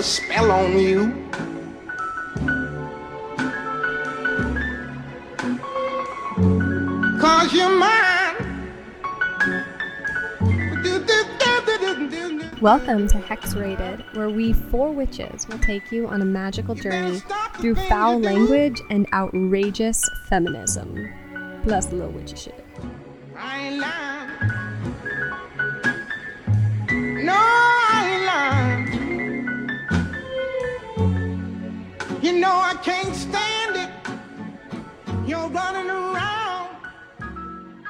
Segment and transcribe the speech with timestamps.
[0.00, 1.12] a spell on you.
[7.20, 8.70] Cause you're mine.
[12.62, 17.20] Welcome to Hex Rated, where we four witches will take you on a magical journey
[17.58, 21.12] through foul language and outrageous feminism.
[21.62, 22.59] Plus a little witchy shit.
[32.40, 35.28] Know I can't stand it.
[35.28, 36.76] You're running around.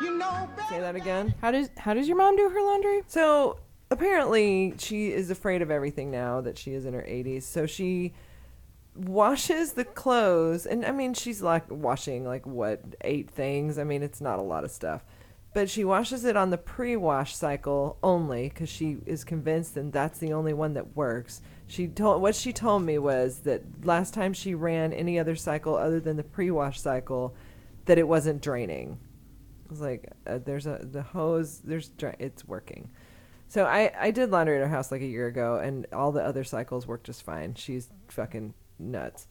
[0.01, 1.35] You know Say that again.
[1.41, 3.03] How does how does your mom do her laundry?
[3.07, 3.61] So
[3.91, 7.45] apparently, she is afraid of everything now that she is in her 80s.
[7.45, 8.13] So she
[8.97, 13.79] washes the clothes, and I mean, she's like washing like what eight things.
[13.79, 15.05] I mean, it's not a lot of stuff,
[15.55, 20.19] but she washes it on the pre-wash cycle only because she is convinced, and that's
[20.19, 21.41] the only one that works.
[21.71, 25.77] She told what she told me was that last time she ran any other cycle
[25.77, 27.37] other than the pre-wash cycle,
[27.85, 28.99] that it wasn't draining.
[29.69, 32.91] I was like, uh, there's a the hose, there's it's working.
[33.47, 36.25] So I I did laundry at her house like a year ago, and all the
[36.25, 37.55] other cycles work just fine.
[37.55, 39.29] She's fucking nuts.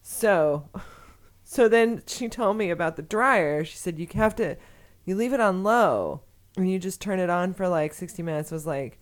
[0.00, 0.70] So,
[1.44, 3.66] so then she told me about the dryer.
[3.66, 4.56] She said you have to,
[5.04, 6.22] you leave it on low,
[6.56, 8.50] and you just turn it on for like sixty minutes.
[8.50, 8.98] I was like,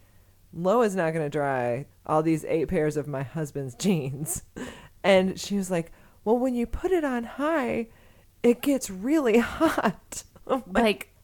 [0.53, 4.43] low is not gonna dry all these eight pairs of my husband's jeans,
[5.03, 5.93] and she was like,
[6.25, 7.89] well, when you put it on high,
[8.43, 10.25] it gets really hot.
[10.67, 11.15] Like,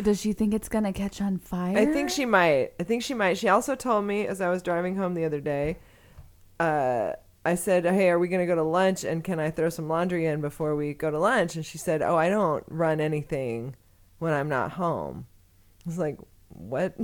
[0.00, 1.76] does she think it's gonna catch on fire?
[1.76, 2.70] I think she might.
[2.80, 3.36] I think she might.
[3.36, 5.76] She also told me as I was driving home the other day,
[6.58, 7.12] uh,
[7.44, 9.04] I said, Hey, are we going to go to lunch?
[9.04, 11.56] And can I throw some laundry in before we go to lunch?
[11.56, 13.76] And she said, Oh, I don't run anything
[14.18, 15.26] when I'm not home.
[15.86, 16.18] I was like,
[16.52, 16.94] What?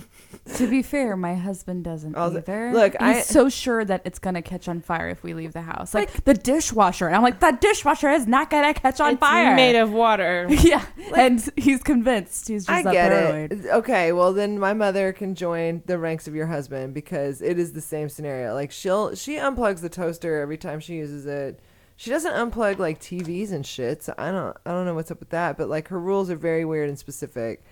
[0.57, 2.73] To be fair, my husband doesn't I was- either.
[2.73, 5.63] look, he's I- so sure that it's gonna catch on fire if we leave the
[5.63, 5.95] house.
[5.95, 9.55] Like, the dishwasher, and I'm like, that dishwasher is not gonna catch on it's fire.
[9.57, 10.47] made of water.
[10.51, 10.85] yeah,
[11.17, 12.49] and he's convinced.
[12.49, 13.53] He's just I that get paranoid.
[13.53, 13.67] it.
[13.71, 17.73] Okay, well then my mother can join the ranks of your husband because it is
[17.73, 18.53] the same scenario.
[18.53, 21.61] Like she'll she unplugs the toaster every time she uses it.
[21.97, 24.03] She doesn't unplug like TVs and shit.
[24.03, 25.57] So I don't I don't know what's up with that.
[25.57, 27.65] But like her rules are very weird and specific,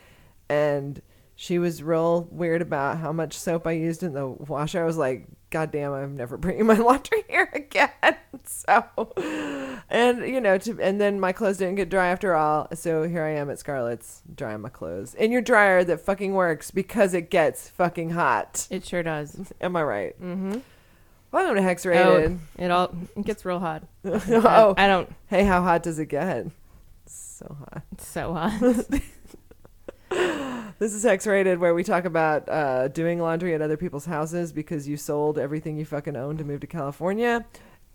[0.48, 1.02] and
[1.44, 4.82] she was real weird about how much soap I used in the washer.
[4.82, 7.90] I was like, God damn, I'm never bringing my laundry here again.
[8.46, 8.84] So,
[9.88, 12.68] and you know, to, and then my clothes didn't get dry after all.
[12.74, 16.70] So here I am at Scarlet's drying my clothes in your dryer that fucking works
[16.70, 18.66] because it gets fucking hot.
[18.70, 19.50] It sure does.
[19.62, 20.20] Am I right?
[20.20, 20.58] Mm-hmm.
[21.32, 22.38] Welcome to Hex Oh, Rated.
[22.58, 23.84] it all it gets real hot.
[24.04, 25.10] Oh, I, I don't.
[25.28, 26.46] hey, how hot does it get?
[27.06, 27.82] So hot.
[27.98, 28.84] So hot.
[30.78, 34.52] This is Hex Rated, where we talk about uh, doing laundry at other people's houses
[34.52, 37.46] because you sold everything you fucking owned to move to California,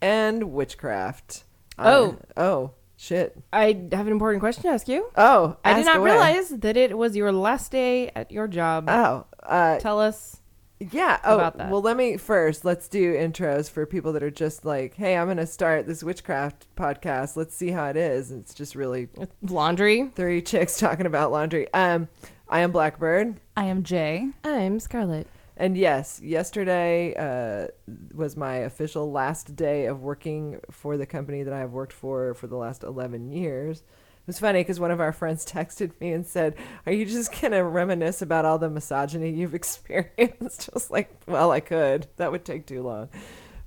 [0.01, 1.43] and witchcraft.
[1.77, 2.17] Oh.
[2.37, 3.37] Uh, oh, shit.
[3.51, 5.09] I have an important question to ask you.
[5.17, 6.11] Oh, I did not away.
[6.11, 8.85] realize that it was your last day at your job.
[8.87, 10.39] Oh, uh, Tell us.
[10.79, 11.19] yeah.
[11.25, 11.69] Oh, about that.
[11.71, 12.63] well, let me first.
[12.63, 16.65] Let's do intros for people that are just like, "Hey, I'm gonna start this witchcraft
[16.77, 17.35] podcast.
[17.35, 19.09] Let's see how it is." It's just really
[19.41, 20.09] Laundry.
[20.15, 21.71] three chicks talking about laundry.
[21.73, 22.07] Um,
[22.51, 23.39] I am Blackbird.
[23.55, 24.33] I am Jaye.
[24.43, 25.27] I'm Scarlet.
[25.55, 27.67] And yes, yesterday uh,
[28.11, 32.33] was my official last day of working for the company that I have worked for
[32.33, 33.81] for the last 11 years.
[33.81, 36.55] It was funny because one of our friends texted me and said,
[36.87, 40.69] Are you just going to reminisce about all the misogyny you've experienced?
[40.69, 42.07] I was like, Well, I could.
[42.17, 43.09] That would take too long.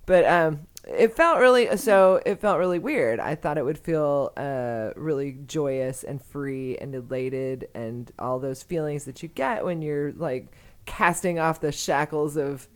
[0.06, 2.20] But um, it felt really so.
[2.26, 3.20] It felt really weird.
[3.20, 8.62] I thought it would feel uh, really joyous and free and elated and all those
[8.62, 10.48] feelings that you get when you're like
[10.84, 12.68] casting off the shackles of,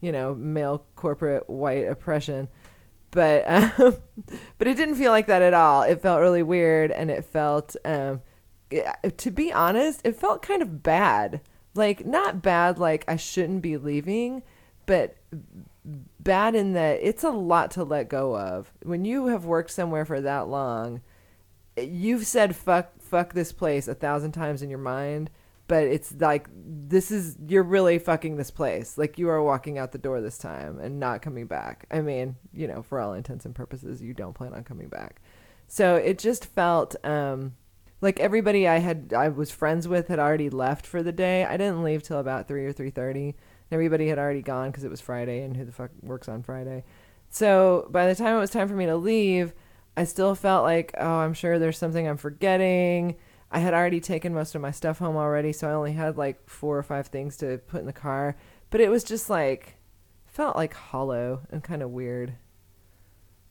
[0.00, 2.48] you know, male corporate white oppression.
[3.10, 3.44] But
[3.80, 3.96] um,
[4.58, 5.82] but it didn't feel like that at all.
[5.82, 8.22] It felt really weird, and it felt, um,
[8.70, 11.40] to be honest, it felt kind of bad.
[11.74, 14.42] Like not bad, like I shouldn't be leaving,
[14.86, 15.16] but
[16.20, 18.72] bad in that it's a lot to let go of.
[18.82, 21.00] When you have worked somewhere for that long,
[21.76, 25.30] you've said fuck fuck this place a thousand times in your mind,
[25.66, 28.98] but it's like this is you're really fucking this place.
[28.98, 31.86] Like you are walking out the door this time and not coming back.
[31.90, 35.20] I mean, you know, for all intents and purposes, you don't plan on coming back.
[35.66, 37.54] So it just felt um
[38.00, 41.44] like everybody I had I was friends with had already left for the day.
[41.44, 43.34] I didn't leave till about 3 or 3:30.
[43.70, 46.84] Everybody had already gone cuz it was Friday and who the fuck works on Friday.
[47.30, 49.52] So by the time it was time for me to leave,
[49.96, 53.16] I still felt like, oh, I'm sure there's something I'm forgetting.
[53.50, 56.48] I had already taken most of my stuff home already, so I only had like
[56.48, 58.36] four or five things to put in the car.
[58.70, 59.76] But it was just like
[60.26, 62.34] felt like hollow and kind of weird.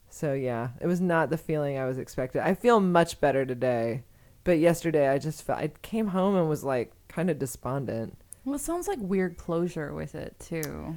[0.09, 2.41] So yeah, it was not the feeling I was expecting.
[2.41, 4.03] I feel much better today,
[4.43, 8.17] but yesterday I just felt I came home and was like kind of despondent.
[8.47, 10.95] Well, it sounds like weird closure with it too.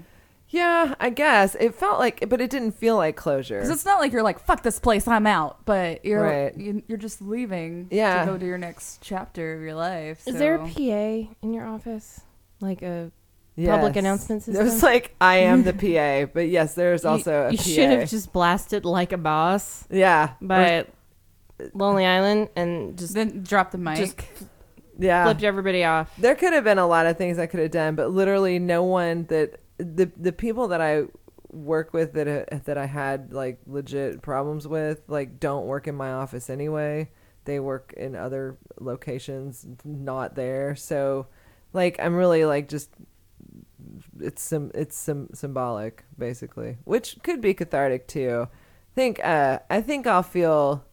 [0.50, 3.56] Yeah, I guess it felt like, but it didn't feel like closure.
[3.56, 5.64] Because it's not like you're like fuck this place, I'm out.
[5.67, 6.56] But you're Right.
[6.56, 8.25] you, you're just leaving Yeah.
[8.25, 10.23] to go to your next chapter of your life.
[10.29, 12.20] Is there a PA in your office?
[12.61, 13.11] Like a
[13.56, 13.97] public Yes.
[13.97, 15.73] announcement It was like I am the
[16.26, 17.64] PA, but yes, there's also a you, PA.
[17.64, 20.87] you should have just blasted like a boss yeah, by
[21.75, 23.97] Lonely Island and just then drop the mic?
[23.97, 24.20] Just-
[25.00, 25.25] yeah.
[25.25, 26.14] flipped everybody off.
[26.19, 28.82] There could have been a lot of things I could have done, but literally no
[28.85, 31.05] one that the the people that I
[31.52, 35.94] work with that uh, that I had like legit problems with like don't work in
[35.94, 37.11] my office anyway.
[37.44, 40.76] They work in other locations, not there.
[40.76, 41.26] So,
[41.73, 42.91] like, I'm really like just
[44.20, 48.47] it's some it's some symbolic basically, which could be cathartic too.
[48.50, 50.85] I Think uh I think I'll feel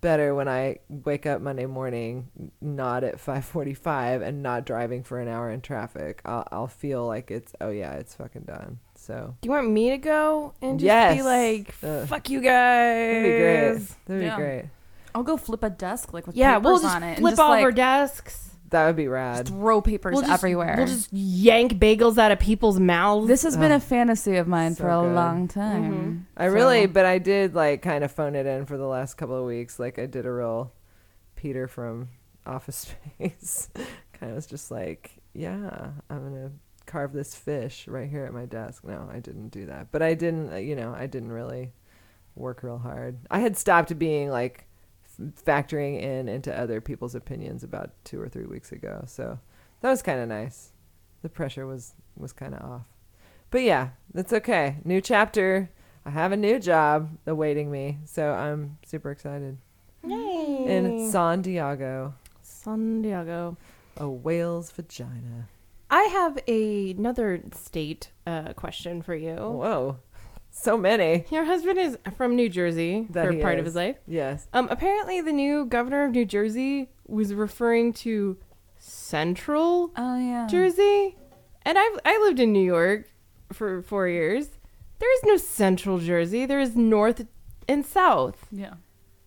[0.00, 2.28] better when I wake up Monday morning
[2.60, 6.20] not at 5:45 and not driving for an hour in traffic.
[6.24, 8.78] I'll I'll feel like it's oh yeah, it's fucking done.
[8.94, 11.16] So, Do you want me to go and just Yes.
[11.16, 13.12] be like, Uh, "Fuck you guys"?
[13.12, 13.96] that'd be great.
[14.06, 14.36] That'd Yeah.
[14.36, 14.64] be great.
[15.14, 17.30] I'll go flip a desk like with Yeah, papers we'll just on it and flip
[17.32, 18.47] just all like our desks.
[18.70, 19.48] That would be just rad.
[19.48, 20.74] throw papers We'll just, everywhere.
[20.76, 23.26] We'll just yank bagels out of people's mouths.
[23.28, 25.14] this has been Oh, a fantasy of mine so for a good.
[25.14, 26.26] long time.
[26.36, 29.14] I So- really, but I did like kind of phone it in for the last
[29.14, 29.78] couple of weeks.
[29.78, 30.72] Like I did a real
[31.36, 32.08] Peter from
[32.46, 33.68] Office Space.
[34.12, 36.50] kind of was just like, yeah, I'm gonna
[36.86, 38.84] carve this fish right here at my desk.
[38.84, 40.52] No, I didn't do that, but I didn't.
[40.52, 41.72] uh, You know, I didn't really
[42.34, 43.18] work real hard.
[43.30, 44.66] I had stopped being like f-
[45.44, 49.04] factoring in into other people's opinions about two or three weeks ago.
[49.06, 49.38] So
[49.80, 50.72] that was kind of nice.
[51.22, 52.86] The pressure was was kind of off.
[53.50, 54.76] But yeah, that's okay.
[54.84, 55.70] New chapter.
[56.04, 59.58] I have a new job awaiting me, so I'm super excited.
[60.04, 60.64] Yay.
[60.66, 63.56] In San Diego, San Diego.
[63.96, 65.48] a whale's vagina.
[65.90, 69.34] I have a, another state uh, question for you.
[69.34, 69.98] Whoa,
[70.60, 71.24] so many.
[71.30, 73.70] Your husband is from New Jersey That for he part of is.
[73.70, 73.96] his life.
[74.06, 74.48] Yes.
[74.52, 78.36] Um, apparently, the new governor of New Jersey was referring to
[78.78, 80.46] Central Oh yeah.
[80.48, 81.16] Jersey,
[81.62, 83.08] and I I lived in New York
[83.52, 84.48] for four years.
[84.98, 86.46] There is no Central Jersey.
[86.46, 87.26] There is North
[87.68, 88.46] and South.
[88.50, 88.74] Yeah.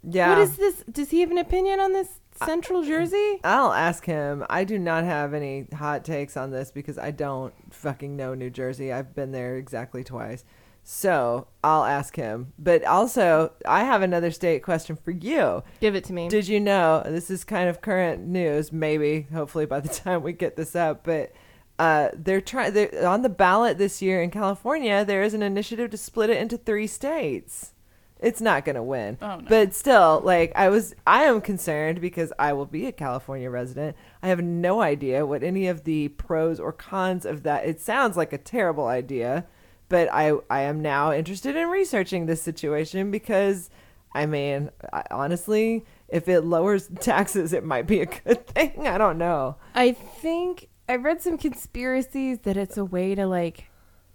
[0.03, 0.29] Yeah.
[0.29, 0.83] What is this?
[0.91, 3.39] Does he have an opinion on this Central Jersey?
[3.43, 4.43] I'll ask him.
[4.49, 8.49] I do not have any hot takes on this because I don't fucking know New
[8.49, 8.91] Jersey.
[8.91, 10.43] I've been there exactly twice.
[10.83, 12.53] So I'll ask him.
[12.57, 15.63] But also, I have another state question for you.
[15.79, 16.27] Give it to me.
[16.27, 18.71] Did you know this is kind of current news?
[18.71, 21.31] Maybe, hopefully, by the time we get this up, but
[21.79, 22.75] uh, they're trying.
[23.05, 25.05] On the ballot this year in California.
[25.05, 27.73] There is an initiative to split it into three states.
[28.19, 29.45] It's not going to win, Oh, no.
[29.49, 33.97] but still, like I was, I am concerned because I will be a California resident.
[34.21, 37.65] I have no idea what any of the pros or cons of that.
[37.65, 39.47] It sounds like a terrible idea,
[39.91, 43.69] but I, I am now interested in researching this situation because
[44.13, 48.87] I mean, I, honestly, if it lowers taxes, it might be a good thing.
[48.87, 49.55] I don't know.
[49.75, 53.65] I think I read some conspiracies that it's a way to like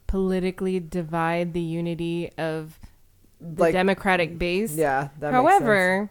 [0.07, 2.79] politically divide the unity of
[3.41, 4.75] the Like- Democratic base.
[4.77, 5.09] Yeah.
[5.21, 5.61] That makes sense.
[5.61, 6.11] However,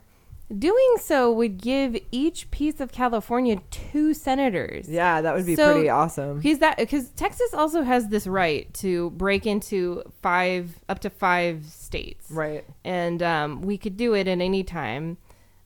[0.55, 4.87] doing so would give each piece of California two senators.
[4.89, 6.39] yeah, that would be So- pretty awesome.
[6.39, 11.65] Because that because Texas also has this right to break into five up to five
[11.65, 12.29] states.
[12.31, 12.63] Right.
[12.83, 15.17] And um, we could do it at any time.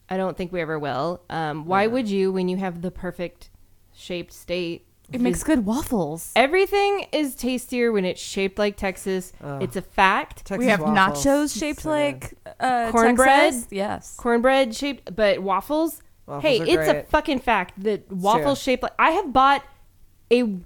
[0.10, 1.22] I don't think we ever will.
[1.30, 3.50] Um, why would you when you have the perfect
[3.94, 4.86] shaped state?
[5.12, 6.32] It makes good waffles.
[6.36, 9.34] Everything is tastier when it's shaped like Texas.
[9.44, 9.64] Ugh.
[9.64, 10.46] It's a fact.
[10.46, 11.26] Texas we have waffles.
[11.26, 13.28] nachos shaped So like uh, Cornbread?
[13.54, 13.68] Texas.
[13.72, 14.16] Yes.
[14.18, 16.02] Cornbread shaped, but waffles.
[16.28, 19.64] Waffles hey, are it's a fucking fact that waffles shaped like I have bought
[20.32, 20.60] a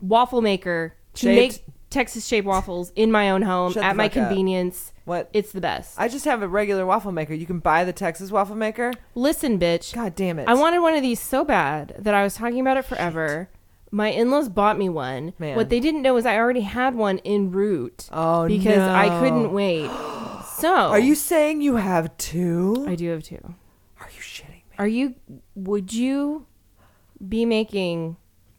[0.00, 4.08] waffle maker to Shaped- make Texas shaped waffles in my own home Shut at my
[4.08, 4.28] fuck up.
[4.28, 4.92] convenience.
[5.04, 5.28] What?
[5.32, 5.98] It's the best.
[5.98, 7.34] I just have a regular waffle maker.
[7.34, 8.92] You can buy the Texas waffle maker.
[9.16, 9.92] Listen, bitch.
[9.92, 10.48] God damn it.
[10.48, 13.50] I wanted one of these so bad that I was talking about it forever.
[13.94, 15.34] My in-laws bought me one.
[15.38, 15.54] Man.
[15.54, 19.52] What they didn't know is I already had one en route Oh because I couldn't
[19.52, 19.90] wait.
[20.58, 22.84] So Are you saying you have two?
[22.88, 23.54] I do have two.
[24.00, 24.64] Are you shitting me?
[24.78, 25.16] Are you?
[25.56, 26.46] Would you
[27.26, 28.16] be making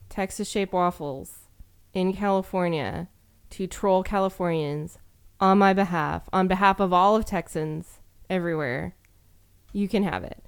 [0.09, 1.47] Texas shaped waffles
[1.93, 3.07] in California
[3.51, 4.97] to troll Californians
[5.39, 7.99] on my behalf, on behalf of all of Texans
[8.29, 8.95] everywhere?
[9.71, 10.43] You can have it.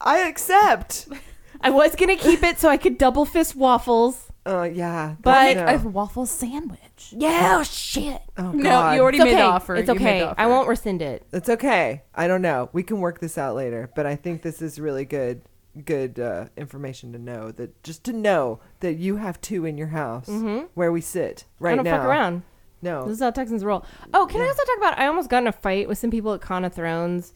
[0.00, 1.08] I accept.
[1.60, 5.84] I was gonna keep it so I could double fist waffles Oh yeah, But- that's-
[5.84, 7.12] A waffle sandwich.
[7.16, 8.22] Yeah, oh, shit.
[8.38, 8.94] oh, No, God.
[8.94, 9.40] you already It's made okay.
[9.42, 9.74] the offer.
[9.74, 10.18] It's You made okay.
[10.20, 11.26] the I won't rescind it.
[11.32, 12.02] It's okay.
[12.14, 12.68] I don't know.
[12.72, 15.42] We can work this out later, but I think this is really good
[15.84, 19.88] good uh, information to know that just to know that you have two in your
[19.88, 20.68] house Mhm.
[20.74, 21.98] where we sit right I don't now.
[21.98, 22.42] fuck around.
[22.80, 23.02] No.
[23.04, 23.84] This is how Texans roll.
[24.14, 24.98] Oh, can I also talk about?
[24.98, 27.34] I almost got in a fight with some people at Con of Thrones.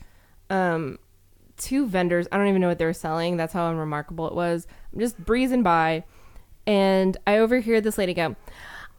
[0.48, 0.98] Um,
[1.60, 2.26] two vendors.
[2.32, 3.36] I don't even know what they were selling.
[3.36, 4.66] That's how unremarkable it was.
[4.92, 6.04] I'm just breezing by,
[6.66, 8.34] and I overhear this lady go,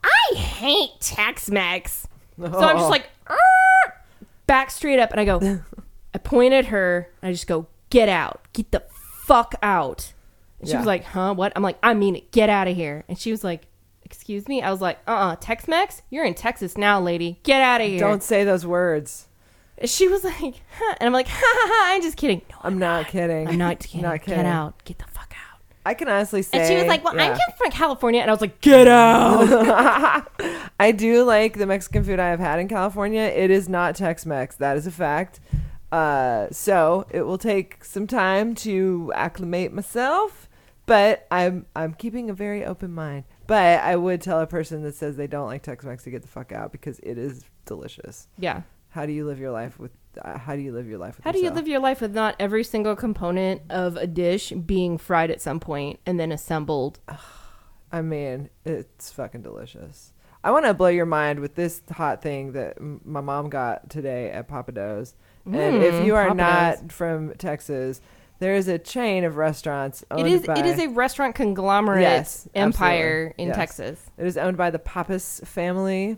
[0.04, 2.90] "I hate Tex-Mex." So I'm just oh.
[2.90, 4.04] like, "Arr!"
[4.48, 5.60] back straight up, and I go,
[6.14, 8.42] I point at her, and I just go, "Get out!
[8.54, 8.84] Get the
[9.26, 10.14] fuck out!"
[10.60, 10.80] And she Yeah.
[10.80, 11.34] was like, "Huh?
[11.34, 12.32] What?" I'm like, "I mean it.
[12.32, 13.68] Get out of here!" And she was like,
[14.04, 16.04] "Excuse me?" I was like, "Uh-uh, Tex-Mex?
[16.10, 17.40] You're in Texas now, lady.
[17.44, 19.28] Get out of here!" Don't say those words.
[19.86, 20.36] She was like,
[20.78, 20.96] huh.
[21.00, 21.94] and I'm like, ha ha ha!
[21.94, 22.42] I'm just kidding.
[22.50, 23.48] No, I'm not kidding.
[23.48, 24.02] I'm not kidding.
[24.02, 24.46] Not Get kidding.
[24.46, 24.84] out.
[24.86, 25.60] Get the fuck out.
[25.86, 27.32] I can honestly say And she was like, well, yeah.
[27.34, 30.28] I'm from California, and I was like, get out.
[30.80, 33.22] I do like the Mexican food I have had in California.
[33.22, 34.56] It is not Tex-Mex.
[34.58, 35.40] That is a fact.
[35.92, 40.48] Uh, so it will take some time to acclimate myself,
[40.86, 43.26] but I'm I'm keeping a very open mind.
[43.48, 46.30] But I would tell a person that says they don't like Tex-Mex to get the
[46.30, 48.28] fuck out because it is delicious.
[48.38, 48.62] yeah.
[48.92, 49.92] How do you live your life with?
[50.22, 51.24] Uh, how do you live your life with?
[51.26, 54.98] How do you live your life with not every single component of a dish being
[54.98, 57.00] fried at some point and then assembled?
[57.92, 60.14] I mean, it's fucking delicious.
[60.44, 63.90] I want to blow your mind with this hot thing that m- my mom got
[63.90, 65.14] today at Pappadeaux.
[65.46, 66.36] and if Mm, you are Pappadeaux.
[66.82, 68.02] not from Texas,
[68.40, 70.04] there is a chain of restaurants.
[70.12, 70.42] Owned It is.
[70.48, 73.44] By, It is a restaurant conglomerate Yes, empire absolutely.
[73.44, 73.56] in Yes.
[73.58, 74.12] Texas.
[74.18, 76.18] It is owned by the Pappas family,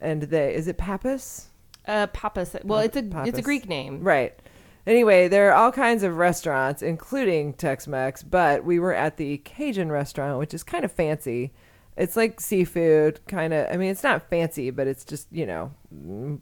[0.00, 1.48] and they is it Pappas?
[1.86, 2.56] Uh, Papas.
[2.64, 4.02] Well, it's a it's a Greek name.
[4.02, 4.38] Right.
[4.86, 9.90] Anyway, there are all kinds of restaurants, including Tex-Mex, but we were at the Cajun
[9.90, 11.52] restaurant, which is kind of fancy.
[11.96, 13.66] It's like seafood, kind of.
[13.72, 15.72] I mean, it's not fancy, but it's just you know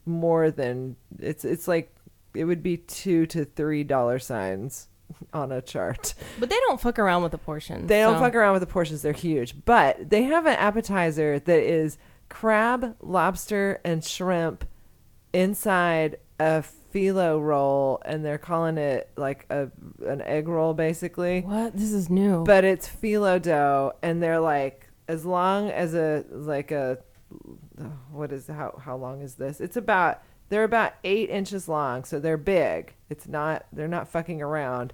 [0.05, 1.45] more than it's.
[1.45, 1.95] It's like
[2.35, 4.89] it would be two to three dollar signs
[5.33, 6.15] on a chart.
[6.39, 7.89] But they don't fuck around with the portions.
[7.89, 9.65] They don't so- fuck around with the portions; they're huge.
[9.65, 11.99] But they have an appetizer that is
[12.29, 14.65] crab, lobster, and shrimp
[15.35, 16.65] inside a
[16.95, 19.69] phyllo roll, and they're calling it like a
[20.07, 21.43] an egg roll, basically.
[21.43, 21.77] What?
[21.77, 22.45] This is new.
[22.45, 26.99] But it's phyllo dough, and they're like as long as a like a
[28.11, 29.61] what is how how long is this?
[29.61, 32.95] It's about they're about eight inches long, so they're big.
[33.11, 34.93] It's not they're not fucking around.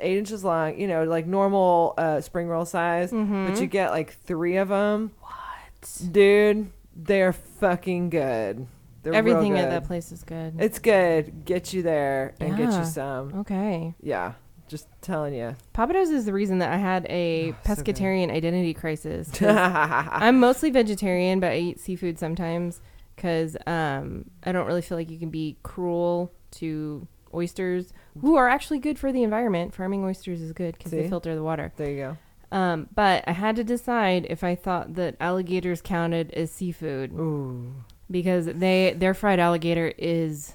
[0.00, 4.12] Eight inches long, you know, like normal uh, spring roll size, but you get like
[4.12, 5.12] three of them.
[5.20, 6.70] What, dude?
[6.94, 8.66] They're fucking good.
[9.12, 10.54] They're Everything at that place is good.
[10.58, 11.44] It's good.
[11.44, 12.78] Get you there and get Yeah.
[12.80, 13.34] you some.
[13.40, 13.94] okay.
[14.02, 14.34] Yeah,
[14.68, 15.56] just telling you.
[15.74, 17.84] Pappadeaux is the reason that I had a Oh, so good.
[17.96, 19.30] pescatarian identity crisis.
[19.30, 22.80] 'cause I'm mostly vegetarian, but I eat seafood sometimes
[23.16, 28.48] because um, I don't really feel like you can be cruel to oysters, who are
[28.48, 29.74] actually good for the environment.
[29.74, 31.08] Farming oysters is good because they See?
[31.08, 31.72] filter the water.
[31.76, 32.16] there you go.
[32.50, 37.74] Um, but I had to decide if I thought that alligators counted as seafood Ooh.
[38.10, 40.54] Because they their fried alligator is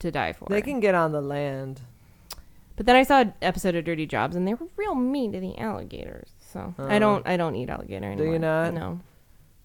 [0.00, 0.46] to die for.
[0.48, 1.80] They can get on the land.
[2.76, 5.40] But then I saw an episode of Dirty Jobs, and they were real mean to
[5.40, 6.30] the alligators.
[6.40, 6.98] So I Oh.
[6.98, 8.26] don't, I don't eat alligator anymore.
[8.26, 8.72] Do you not?
[8.72, 9.00] No,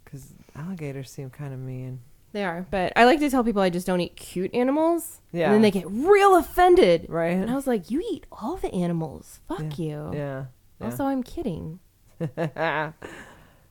[0.03, 2.01] Because alligators seem kind of mean.
[2.34, 2.65] they are.
[2.70, 5.22] But I like to tell people I just don't eat cute animals.
[5.32, 5.46] Yeah.
[5.46, 7.05] And then they get real offended.
[7.08, 7.38] Right?
[7.38, 9.39] And I was like, "You eat all the animals?
[9.48, 10.46] Fuck you." yeah.
[10.82, 10.86] yeah.
[10.86, 11.79] Also, I'm kidding.
[12.20, 12.91] anyway.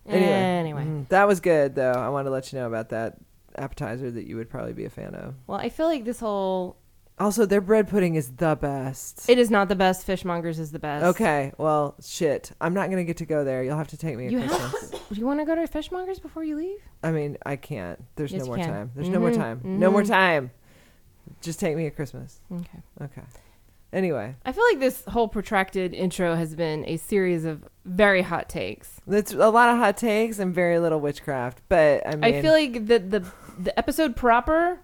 [0.07, 1.09] Anyway, Mhm.
[1.09, 1.93] That was good, though.
[1.93, 3.19] I want to let you know about that
[3.57, 5.35] appetizer that you would probably be a fan of.
[5.47, 6.77] well, I feel like this whole
[7.19, 9.29] Also, their bread pudding is the best.
[9.31, 10.07] it is not the best.
[10.07, 11.05] Fishmongers is the best.
[11.05, 11.53] okay.
[11.59, 12.53] Well, shit.
[12.61, 13.63] I'm not going to get to go there.
[13.63, 14.91] You'll have to take me at You Christmas.
[14.91, 15.09] have.
[15.11, 16.79] Do you want to go to Fishmongers before you leave?
[17.03, 18.03] I mean, I can't.
[18.17, 18.69] There's Yes, no you more can.
[18.69, 18.91] time.
[18.97, 19.61] There's no more Mhm, time.
[19.65, 20.09] No more mhm.
[20.09, 20.51] time.
[21.41, 22.41] Just take me at Christmas.
[22.53, 22.81] Okay.
[23.03, 23.23] Okay.
[23.93, 28.49] Anyway, I feel like this whole protracted intro has been a series of very hot
[28.49, 29.01] takes.
[29.07, 31.63] that's a lot of hot takes and very little witchcraft.
[31.69, 33.21] But I mean, I feel like the the
[33.59, 34.81] the episode proper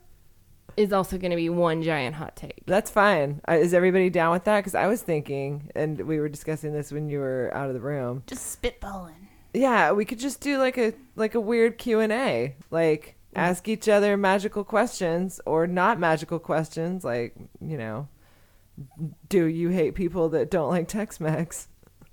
[0.77, 2.63] is also going to be one giant hot take.
[2.67, 3.41] that's fine.
[3.49, 4.61] Uh, is everybody down with that?
[4.61, 7.81] Because I was thinking, and we were discussing this when you were out of the
[7.81, 8.23] room.
[8.27, 9.15] Just spitballing.
[9.53, 13.67] Yeah, we could just do like a like a weird Q and A, like ask
[13.69, 18.09] each other magical questions or not magical questions, like you know,
[19.29, 21.67] do you hate people that don't like Tex-Mex?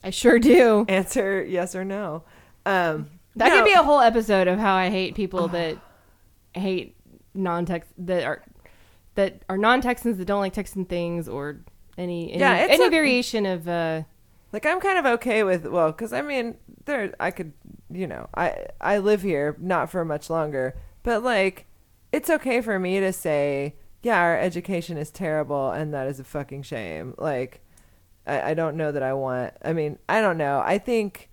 [0.03, 0.85] I sure do.
[0.89, 2.23] Answer yes or no.
[2.65, 3.57] Um, That no.
[3.57, 5.77] could be a whole episode of how I hate people that
[6.59, 6.95] hate
[7.33, 8.43] non-Tex that are
[9.15, 11.61] that are non-Texans that don't like Texan things or
[11.97, 14.03] any any, Yeah, any a- variation of uh
[14.53, 17.53] Like I'm kind of okay with well, because I mean, there I could,
[17.91, 21.65] you know, I I live here not for much longer, but like,
[22.11, 26.23] it's okay for me to say, yeah, our education is terrible, and that is a
[26.23, 27.13] fucking shame.
[27.17, 27.61] Like,
[28.25, 29.53] I I don't know that I want.
[29.63, 30.61] I mean, I don't know.
[30.65, 31.29] I think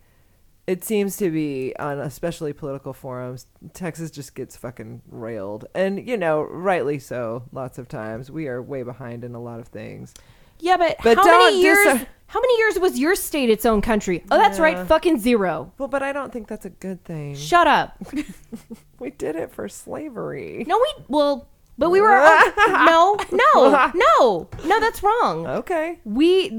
[0.66, 6.16] it seems to be on especially political forums, Texas just gets fucking railed, and you
[6.16, 7.44] know, rightly so.
[7.52, 10.14] Lots of times we are way behind in a lot of things.
[10.61, 11.85] Yeah, but, But how many years?
[11.85, 14.25] dis- how many years was your state its own country?
[14.30, 14.64] Oh, that's Yeah.
[14.64, 15.73] right, fucking zero.
[15.78, 17.35] Well, but I don't think that's a good thing.
[17.35, 17.99] Shut up.
[18.99, 20.64] We did it for slavery.
[20.66, 22.52] No, we well, but we were um,
[22.87, 24.80] no, no, no, no.
[24.80, 25.47] That's wrong.
[25.47, 25.99] Okay.
[26.04, 26.50] We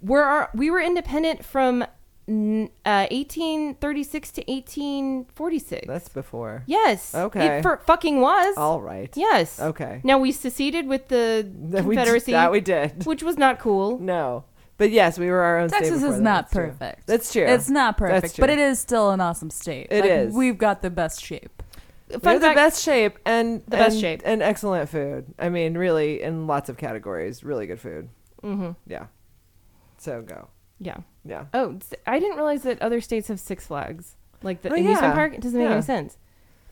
[0.00, 1.84] were our, we were independent from
[2.28, 5.86] uh, 1836 to 1846.
[5.86, 6.62] That's before.
[6.66, 7.14] yes.
[7.14, 7.58] Okay.
[7.58, 8.54] It for, fucking was.
[8.56, 9.10] All right.
[9.16, 9.58] Yes.
[9.60, 10.00] Okay.
[10.04, 13.06] Now we seceded with the That we d- Confederacy, that we did.
[13.06, 13.98] which was not cool.
[13.98, 14.44] No.
[14.76, 16.20] But yes, we were our own state Texas is that.
[16.22, 16.66] not That's true.
[16.68, 17.06] perfect.
[17.06, 17.42] That's true.
[17.46, 19.88] It's not That's perfect, but it is still an awesome state.
[19.90, 20.28] It It is.
[20.30, 20.34] is.
[20.36, 21.62] We've got the best shape.
[22.10, 24.22] We're Fun the best shape and The best and- shape.
[24.24, 25.34] and excellent food.
[25.38, 28.08] I mean, really, in lots of categories, really good food.
[28.42, 28.76] Mhm.
[28.86, 29.06] Yeah.
[29.98, 30.48] So go.
[30.78, 30.98] Yeah.
[31.28, 31.44] Yeah.
[31.52, 35.12] Oh, I didn't realize that other states have Six Flags, like the Oh, amusement yeah.
[35.14, 35.34] park.
[35.34, 35.74] It doesn't make Yeah.
[35.74, 36.16] any sense.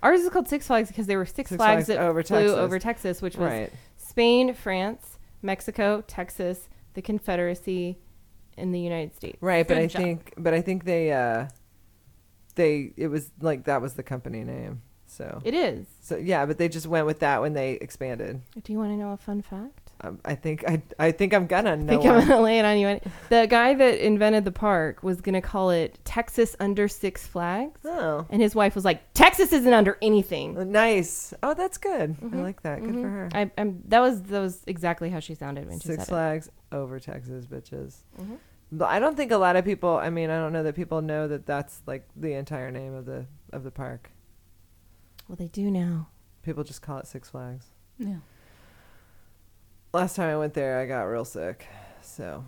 [0.03, 2.39] Ours is called Six Flags because there were Six, Six Flags, Flags that over flew
[2.41, 2.57] Texas.
[2.59, 3.73] over Texas, which was Right.
[3.97, 7.99] Spain, France, Mexico, Texas, the Confederacy,
[8.57, 9.37] and the United States.
[9.43, 10.01] Right, but I job.
[10.03, 11.49] think but I think they uh
[12.55, 14.81] they it was like that was the company name.
[15.07, 15.87] So It is.
[16.01, 18.41] So yeah, but they just went with that when they expanded.
[18.63, 19.86] Do you want to know a fun fact?
[20.03, 21.87] Um, I think I I think I'm gonna I know.
[21.87, 23.01] think I'm gonna lay it on you.
[23.31, 28.27] The guy that invented the park was gonna call it Texas under Six Flags, Oh,
[28.29, 31.33] and his wife was like, "Texas isn't under anything." uh, nice.
[31.43, 32.15] Oh, that's good.
[32.23, 32.83] I like that.
[32.83, 33.11] Good for Mhm.
[33.11, 33.29] her.
[33.33, 36.51] I, I'm, that was that was exactly how she sounded when she Six said Flags
[36.73, 37.97] over Texas, bitches.
[38.21, 38.37] Mhm.
[38.73, 39.97] But I don't think a lot of people.
[39.97, 43.07] I mean, I don't know that people know that that's like the entire name of
[43.07, 44.11] the of the park.
[45.27, 46.09] Well, they do now.
[46.43, 47.67] People just call it Six Flags.
[47.99, 48.17] Yeah.
[49.97, 51.67] Last time I went there, I got real sick.
[52.03, 52.45] So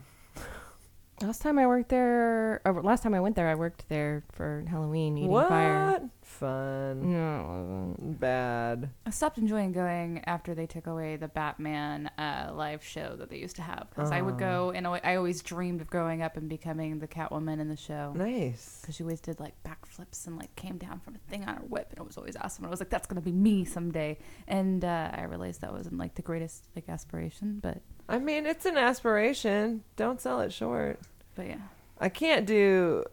[1.21, 4.65] Last time I worked there, or last time I went there, I worked there for
[4.69, 6.01] Halloween eating what fire.
[6.23, 7.13] fun?
[7.13, 8.21] No, it wasn't.
[8.21, 8.91] Bad.
[9.05, 13.39] I stopped enjoying going after they took away the Batman uh, live show that they
[13.39, 16.37] used to have because I would go and I I always dreamed of growing up
[16.37, 18.13] and becoming the Catwoman in the show.
[18.15, 18.79] Nice.
[18.81, 21.63] Because she always did like backflips and like came down from a thing on her
[21.63, 22.65] whip, and it was always awesome.
[22.65, 25.99] And I was like, "That's gonna be me someday." And uh, I realized that wasn't
[25.99, 29.83] like the greatest like aspiration, but I mean, it's an aspiration.
[29.97, 31.01] Don't sell it short.
[31.35, 31.61] but yeah,
[32.01, 33.05] I can't do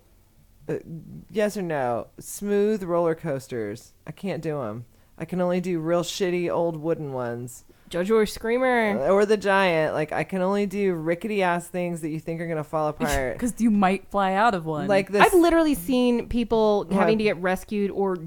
[0.69, 0.75] uh,
[1.29, 3.93] yes or no smooth roller coasters.
[4.07, 4.85] I can't do them.
[5.17, 8.97] I can only do real shitty old wooden ones Jojo or Screamer.
[9.09, 9.93] or the giant.
[9.93, 13.33] Like I can only do rickety ass things that you think are gonna fall apart.
[13.33, 14.87] because you might fly out of one.
[14.87, 15.21] like this.
[15.21, 18.17] I've literally seen people having to get rescued or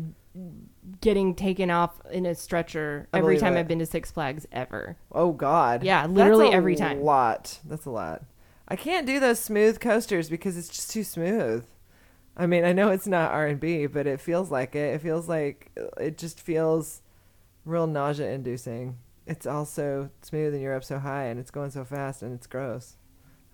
[1.00, 3.60] getting taken off in a stretcher I every time it.
[3.60, 4.96] I've been to Six Flags ever.
[5.12, 5.82] oh God.
[5.84, 6.98] Yeah, literally every time.
[6.98, 7.58] A lot.
[7.64, 8.22] That's a lot.
[8.66, 11.64] I can't do those smooth coasters because it's just too smooth.
[12.36, 14.94] I mean, I know it's not R and B, but it feels like it.
[14.94, 17.02] It feels like uh, it just feels
[17.64, 18.98] real nausea inducing.
[19.26, 22.32] It's all so smooth and you're up so high and it's going so fast and
[22.32, 22.96] it's gross.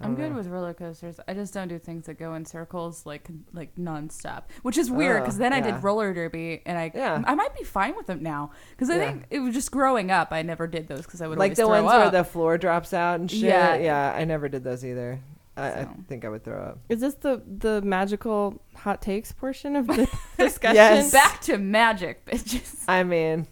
[0.00, 0.36] I I'm good know.
[0.38, 1.20] with roller coasters.
[1.28, 5.22] I just don't do things that go in circles like like nonstop, which is weird
[5.22, 7.22] because Oh, then I did roller derby and I Yeah.
[7.24, 9.04] I might be fine with them now because I Yeah.
[9.12, 10.32] think it was just growing up.
[10.32, 12.12] I never did those because I would like always the throw ones up.
[12.12, 13.40] where the floor drops out and shit.
[13.40, 13.76] Yeah.
[13.76, 15.20] Yeah, I never did those either.
[15.56, 16.78] I, I think I would throw up.
[16.88, 20.74] Is this the the magical hot takes portion of the discussion?
[20.74, 21.12] Yes.
[21.12, 22.82] back to magic, bitches.
[22.88, 23.46] I mean,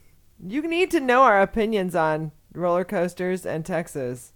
[0.45, 4.33] you need to know our opinions on roller coasters and Texas,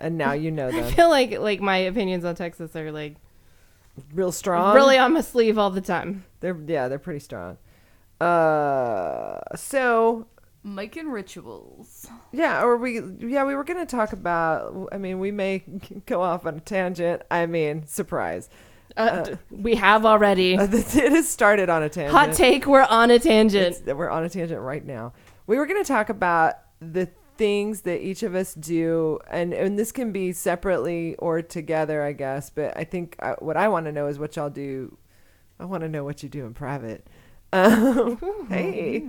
[0.00, 0.84] and now you know that.
[0.84, 3.16] I feel like like my opinions on Texas are like
[4.14, 4.74] Real strong.
[4.74, 6.24] really on my sleeve all the time.
[6.40, 7.58] They're yeah, they're pretty strong.
[8.20, 10.26] Uh, so
[10.62, 12.06] Mike and rituals.
[12.32, 14.88] yeah, or we yeah we were gonna talk about.
[14.92, 15.58] I mean, we may
[16.06, 17.22] go off on a tangent.
[17.30, 18.48] I mean, surprise.
[18.96, 20.56] Uh, d- we have already.
[20.56, 22.12] Uh, it has started on a tangent.
[22.16, 23.76] Hot take, we're on a tangent.
[23.76, 25.12] It's- we're on a tangent right now.
[25.46, 27.08] We were going to talk about the
[27.40, 32.12] things that each of us do, and and this can be separately or together, I
[32.12, 32.50] guess.
[32.50, 34.98] But I think uh, what I want to know is what y'all do.
[35.58, 37.06] I want to know what you do in private.
[37.52, 39.04] Um, hey,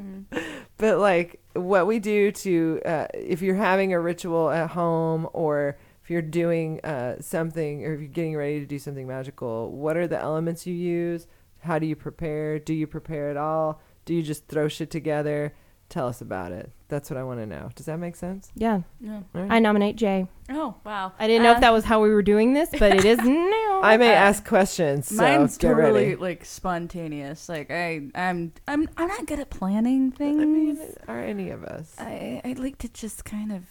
[0.77, 5.77] but like what we do to uh, if you're having a ritual at home or
[6.03, 9.95] if you're doing uh, something or if you're getting ready to do something magical, what
[9.95, 11.27] are the elements you use?
[11.59, 12.57] How do you prepare?
[12.57, 13.79] Do you prepare at all?
[14.05, 15.53] Do you just throw shit together?
[15.91, 16.71] Tell us about it.
[16.87, 17.69] That's what I want to know.
[17.75, 18.49] Does that make sense?
[18.55, 18.81] Yeah.
[19.01, 19.19] Yeah.
[19.35, 19.51] All right.
[19.51, 20.27] I nominate Jaye.
[20.49, 21.11] Oh wow.
[21.19, 23.17] I didn't know Uh, if that was how we were doing this, but it is
[23.23, 23.81] now.
[23.83, 25.07] I may Uh, ask questions.
[25.09, 26.15] So Mine's get totally ready.
[26.15, 27.49] like spontaneous.
[27.49, 30.41] Like I, I'm, I'm, I'm not good at planning things.
[30.41, 31.93] I mean, are any of us?
[31.99, 33.63] I, I like to just kind of.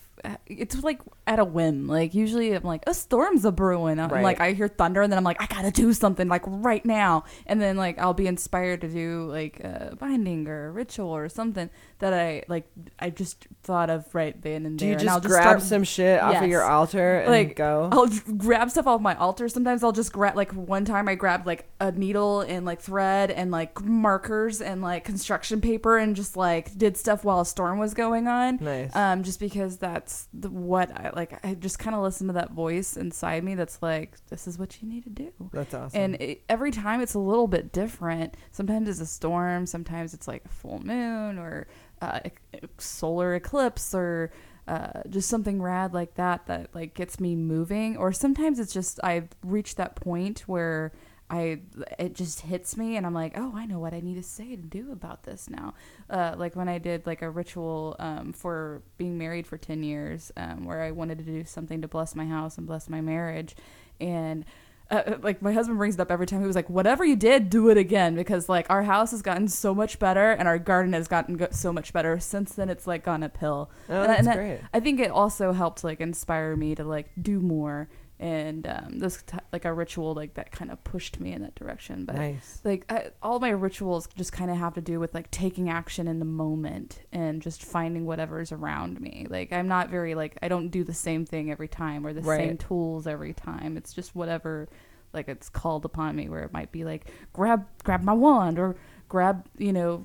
[0.47, 1.87] It's like at a whim.
[1.87, 3.99] Like usually, I'm like a storm's a brewing.
[3.99, 4.23] I'm Right.
[4.25, 7.25] like I hear thunder, and then I'm like I gotta do something like right now.
[7.47, 11.29] And then like I'll be inspired to do like a binding or a ritual or
[11.29, 12.69] something that I like.
[12.99, 14.87] I just thought of right then and there.
[14.89, 17.31] Do you and I'll just just grab start some shit off of your altar and
[17.31, 17.89] like go?
[17.93, 19.49] I'll grab stuff off my altar.
[19.49, 23.31] Sometimes I'll just grab like one time I grabbed like a needle and like thread
[23.31, 27.79] and like markers and like construction paper and just like did stuff while a storm
[27.79, 28.59] was going on.
[28.61, 28.95] Nice.
[28.95, 29.79] Um, just because
[30.11, 31.45] that's the, what I like.
[31.45, 34.83] I just kind of listen to that voice inside me that's like, this is what
[34.83, 35.33] you need to do.
[35.53, 36.01] That's awesome.
[36.01, 38.37] And it, every time it's a little bit different.
[38.51, 39.67] Sometimes it's a storm.
[39.67, 41.69] Sometimes it's like a full moon or
[42.03, 44.33] uh, e- solar eclipse or
[44.69, 47.97] uh, just something rad like that that like gets me moving.
[47.97, 50.93] Or sometimes it's just I've reached that point where
[51.31, 51.61] I
[51.99, 54.57] it just hits me and I'm like, oh, I know what I need to say
[54.57, 55.75] to do about this now.
[56.11, 60.33] Uh, like when I did like a ritual um, for being married for ten years,
[60.37, 63.55] um, where I wanted to do something to bless my house and bless my marriage,
[64.01, 64.45] and
[64.91, 66.41] uh, like my husband brings it up every time.
[66.41, 69.47] He was like, "Whatever you did, do it again," because like our house has gotten
[69.47, 72.69] so much better, and our garden has gotten go- so much better since then.
[72.69, 73.71] It's like gone uphill.
[73.89, 74.61] oh, and, that's and that- great.
[74.75, 77.89] I think it also helped like inspire me to like do more,
[78.21, 81.55] and um, this t- like a ritual like that kind of pushed me in that
[81.55, 82.05] direction.
[82.05, 82.61] But nice.
[82.65, 86.07] like I, all my rituals just kind of have to do with like taking action
[86.07, 90.49] in the moment and just finding whatever's around me like i'm not very like i
[90.49, 92.39] don't do the same thing every time or the Right.
[92.49, 94.69] same tools every time it's just whatever
[95.15, 98.77] like it's called upon me where it might be like grab grab my wand or
[99.09, 100.05] grab you know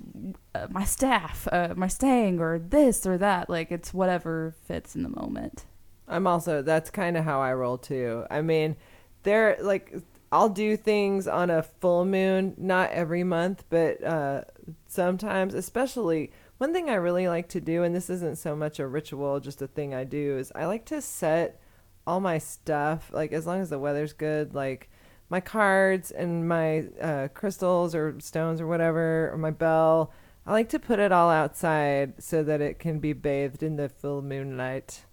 [0.55, 5.03] uh, my staff uh, my stang or this or that like it's whatever fits in
[5.03, 5.65] the moment
[6.07, 8.25] I'm also that's kind of how I roll too.
[8.29, 8.75] I mean,
[9.23, 9.93] there like
[10.31, 14.43] I'll do things on a full moon, not every month, but uh
[14.87, 18.87] sometimes, especially one thing I really like to do and this isn't so much a
[18.87, 21.59] ritual, just a thing I do is I like to set
[22.07, 24.89] all my stuff like as long as the weather's good, like
[25.29, 30.11] my cards and my uh, crystals or stones or whatever, or my bell.
[30.45, 33.89] I like to put it all outside so that it can be bathed in the
[33.89, 35.05] full moonlight.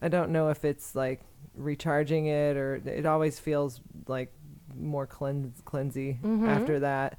[0.00, 1.20] I don't know if it's like
[1.54, 4.32] recharging it or it always feels like
[4.76, 6.46] more cleanse cleansy Mhm.
[6.48, 7.18] after that.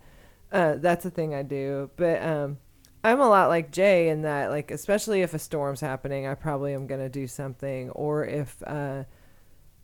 [0.51, 2.57] Uh, that's a thing I do, but um,
[3.03, 6.73] I'm a lot like Jaye in that like especially if a storm's happening, I probably
[6.73, 9.03] am gonna do something, or if uh,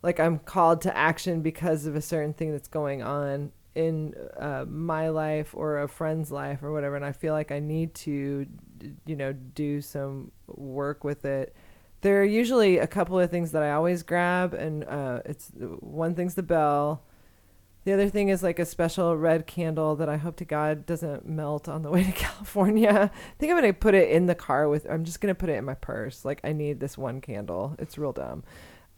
[0.02, 4.64] like I'm called to action because of a certain thing that's going on in uh,
[4.66, 8.46] my life or a friend's life or whatever, and I feel like I need to,
[9.04, 11.54] you know, do some work with it.
[12.02, 16.14] There are usually a couple of things that I always grab, and uh, it's one
[16.14, 17.02] thing's the bell.
[17.84, 21.26] The other thing is like a special red candle that I hope to God doesn't
[21.26, 23.10] melt on the way to California.
[23.12, 24.86] I think I'm gonna put it in the car with.
[24.90, 26.24] I'm just gonna put it in my purse.
[26.24, 27.76] Like I need this one candle.
[27.78, 28.42] It's real dumb.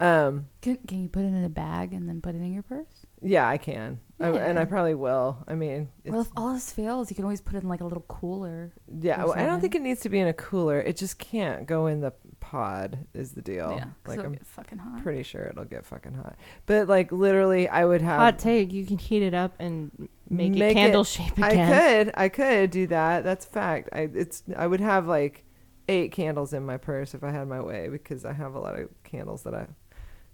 [0.00, 2.62] Um, can, can you put it in a bag and then put it in your
[2.62, 5.38] purse yeah, I can, I, and I probably will.
[5.46, 7.80] I mean, it's, well if all else fails you can always put it in like
[7.80, 9.24] a little cooler yeah.
[9.24, 10.80] well, I don't think it needs to be in a cooler.
[10.80, 12.98] It just can't go in the pod.
[13.14, 13.72] Is the deal?
[13.76, 16.36] yeah 'cause like it'll I'm get fucking hot pretty sure it'll get fucking hot.
[16.66, 18.72] But like literally, I would have Hot take.
[18.72, 19.90] You can heat it up and
[20.28, 22.04] make, Make it candle it- shape I again.
[22.06, 23.24] could, I could do that.
[23.24, 23.88] That's a fact.
[23.92, 25.44] I it's I would have like
[25.88, 28.78] eight candles in my purse if I had my way because I have a lot
[28.78, 29.66] of candles that I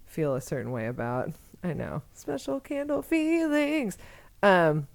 [0.05, 1.31] feel a certain way about.
[1.65, 3.97] I know special candle feelings.
[4.43, 4.87] Um,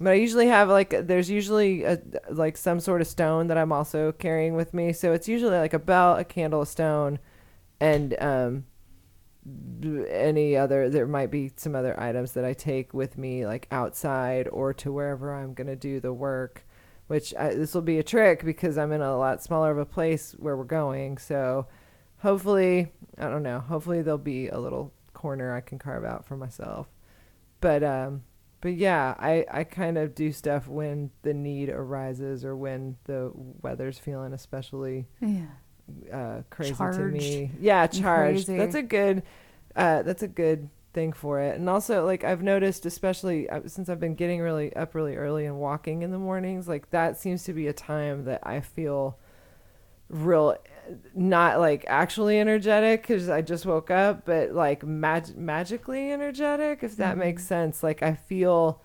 [0.00, 3.72] but I usually have like there's usually a, like some sort of stone that I'm
[3.72, 4.92] also carrying with me.
[4.92, 7.18] So it's usually like a bell, a candle, a stone,
[7.80, 8.64] and um
[10.10, 14.48] any other there might be some other items that I take with me like outside
[14.48, 16.66] or to wherever I'm going to do the work
[17.06, 19.86] which I, this will be a trick because I'm in a lot smaller of a
[19.86, 21.68] place where we're going so
[22.18, 26.36] hopefully I don't know hopefully there'll be a little corner I can carve out for
[26.36, 26.86] myself
[27.60, 28.22] but um
[28.60, 33.32] but yeah I I kind of do stuff when the need arises or when the
[33.34, 35.46] weather's feeling especially yeah
[36.12, 37.50] uh, crazy to me.
[37.60, 38.46] Yeah, charged.
[38.46, 38.56] crazy.
[38.56, 39.22] That's a good.
[39.74, 41.58] Uh, that's a good thing for it.
[41.58, 45.44] And also, like I've noticed, especially uh, since I've been getting really up really early
[45.44, 49.18] and walking in the mornings, like that seems to be a time that I feel
[50.08, 50.56] real,
[51.14, 56.96] not like actually energetic because I just woke up, but like mag- magically energetic, if
[56.96, 57.82] that makes sense.
[57.82, 58.82] Like I feel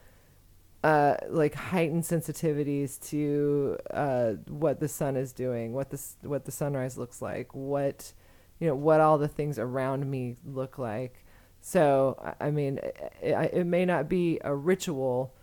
[0.84, 6.52] uh, like heightened sensitivities to uh, what the sun is doing, what the what the
[6.52, 8.14] sunrise looks like, what
[8.60, 11.26] you know, what all the things around me look like.
[11.62, 12.80] So, I- I mean,
[13.22, 15.34] it, it may not be a ritual,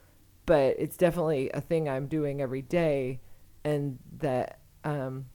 [0.47, 3.21] but it's definitely a thing I'm doing every day.
[3.64, 5.27] And that, um,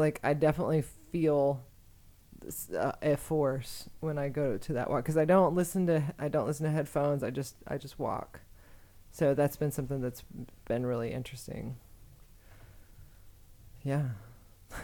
[0.00, 0.82] like, I definitely
[1.12, 1.62] feel
[2.40, 6.02] this, uh, a force when I go to that walk because I don't listen to
[6.18, 7.22] I don't listen to headphones.
[7.22, 8.40] I just I just walk.
[9.12, 10.22] So that's been something that's
[10.66, 11.76] been really interesting.
[13.82, 14.08] Yeah.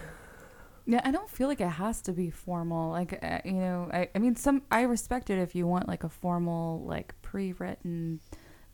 [0.89, 2.93] Yeah, I don't feel like it has to be formal.
[2.93, 6.05] Like, uh, you know, I, I mean, some I respect it if you want like
[6.05, 8.21] a formal, like pre-written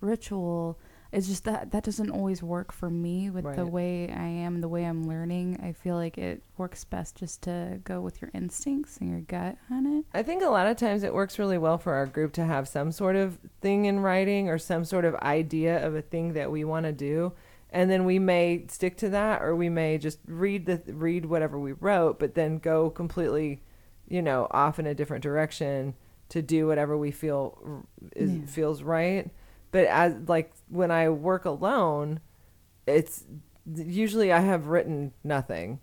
[0.02, 0.78] ritual.
[1.12, 4.68] It's just that that doesn't always work for me with the way I am, the
[4.68, 5.60] way I'm learning.
[5.62, 9.58] I feel like it works best just to go with your instincts and your gut
[9.70, 10.06] on it.
[10.14, 12.66] I think a lot of times it works really well for our group to have
[12.66, 16.50] some sort of thing in writing or some sort of idea of a thing that
[16.50, 17.34] we want to do.
[17.68, 21.58] And then we may stick to that or we may just read the read whatever
[21.58, 23.60] we wrote but then go completely,
[24.08, 25.94] you know, off in a different direction
[26.30, 27.84] to do whatever we feel
[28.16, 28.46] is Yeah.
[28.46, 29.30] feels right.
[29.72, 32.20] But as like when I work alone,
[32.86, 33.24] it's
[33.74, 35.80] usually I have written nothing.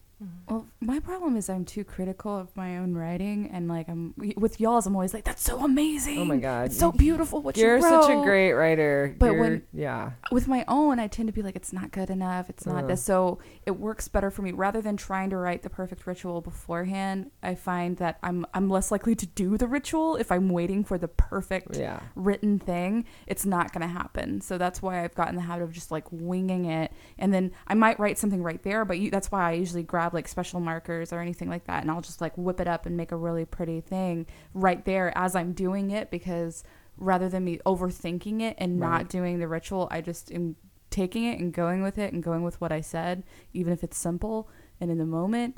[0.50, 4.60] Well, my problem is I'm too critical of my own writing, and like I'm with
[4.60, 6.18] y'all's, I'm always like, "That's so amazing!
[6.20, 6.66] Oh my god.
[6.68, 9.16] it's so beautiful what You're you wrote." such a great writer.
[9.18, 10.12] But You're- when- yeah.
[10.32, 12.50] with my own, I tend to be like, it's not good enough.
[12.50, 12.88] It's not Uh.
[12.88, 13.02] this.
[13.04, 17.32] So it works better for me rather than trying to write the perfect ritual beforehand.
[17.42, 20.98] I find that I'm I'm less likely to do the ritual if I'm waiting for
[20.98, 22.02] the perfect Yeah.
[22.16, 23.06] written thing.
[23.26, 24.42] It's not going to happen.
[24.42, 27.74] So that's why I've gotten the habit of just like winging it, and then I
[27.76, 28.84] might write something right there.
[28.84, 31.92] But you, that's why I usually grab like special markers or anything like that, and
[31.92, 35.36] I'll just like whip it up and make a really pretty thing right there as
[35.36, 36.64] I'm doing it because
[36.98, 38.90] rather than me overthinking it and Right.
[38.90, 40.56] not doing the ritual, I just am
[40.90, 43.98] taking it and going with it and going with what I said, even if it's
[43.98, 44.50] simple
[44.82, 45.58] and in the moment,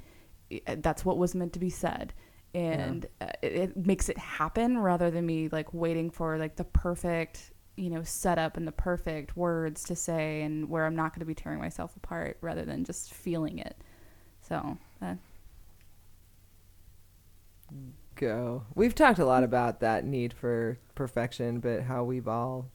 [0.68, 2.14] that's what was meant to be said.
[2.54, 6.66] And uh, it, it makes it happen rather than me like waiting for like the
[6.66, 11.22] perfect, you know, setup and the perfect words to say and where I'm not going
[11.22, 13.78] to be tearing myself apart rather than just feeling it.
[14.52, 15.16] So, uh,
[18.16, 18.64] Go.
[18.76, 22.70] We've talked a lot about that need for perfection, but how we've all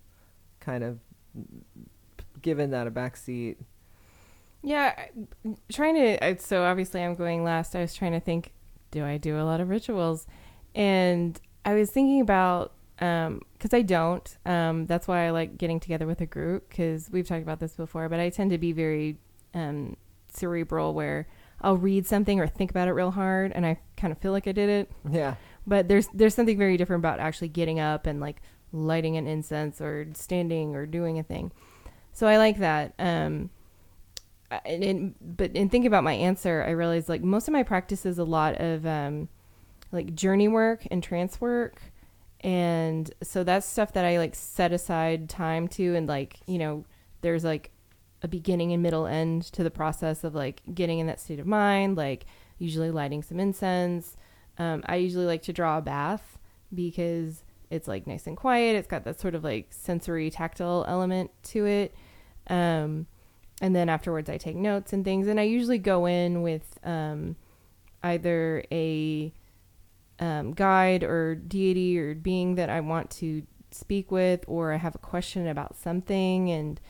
[0.58, 1.00] kind of
[2.40, 3.56] given that a backseat.
[4.62, 5.08] Yeah,
[5.70, 6.38] trying to.
[6.38, 7.76] So obviously, I'm going last.
[7.76, 8.54] I was trying to think,
[8.90, 10.26] do I do a lot of rituals?
[10.74, 14.34] And I was thinking about, because I don't.
[14.46, 17.74] Um, that's why I like getting together with a group, because we've talked about this
[17.74, 19.18] before, but I tend to be very
[19.52, 19.98] um,
[20.32, 21.28] cerebral where
[21.60, 24.46] I'll read something or think about it real hard and I kind of feel like
[24.46, 24.90] I did it.
[25.10, 25.36] Yeah.
[25.66, 28.40] But there's there's something very different about actually getting up and like
[28.72, 31.52] lighting an incense or standing or doing a thing.
[32.12, 32.94] So I like that.
[32.98, 33.50] Um,
[34.64, 38.06] and, and but in thinking about my answer, I realized like most of my practice
[38.06, 39.28] is a lot of um,
[39.92, 41.80] like journey work and trance work,
[42.40, 46.84] and so that's stuff that I like set aside time to, and like you know,
[47.22, 47.70] there's like
[48.26, 51.46] a beginning and middle end to the process of like getting in that state of
[51.46, 52.26] mind, like
[52.58, 54.16] usually lighting some incense.
[54.58, 56.38] Um, I usually like to draw a bath
[56.74, 58.74] because it's like nice and quiet.
[58.74, 61.94] It's got that sort of like sensory tactile element to it.
[62.48, 63.06] Um,
[63.62, 65.28] and then afterwards, I take notes and things.
[65.28, 67.36] And I usually go in with um,
[68.02, 69.32] either a
[70.18, 74.96] um, guide or deity or being that I want to speak with, or I have
[74.96, 76.50] a question about something.
[76.50, 76.80] And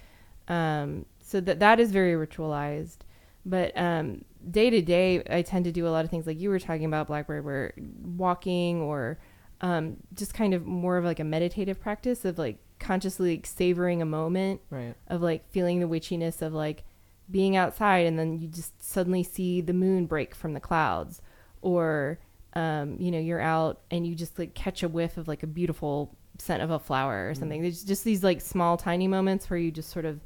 [0.49, 2.99] um, so that that is very ritualized.
[3.45, 6.51] But um, day to day, I tend to do a lot of things like you
[6.51, 9.19] were talking about, Blackbird, where walking or
[9.61, 14.03] um, just kind of more of like a meditative practice of like consciously like, savoring
[14.03, 14.95] a moment Right.
[15.09, 16.85] of like feeling the witchiness of like
[17.31, 21.21] being outside and then you just suddenly see the moon break from the clouds
[21.63, 22.19] or
[22.53, 25.47] um, you know you're out and you just like catch a whiff of like a
[25.47, 29.59] beautiful scent of a flower or something there's just these like small tiny moments where
[29.59, 30.21] you just sort of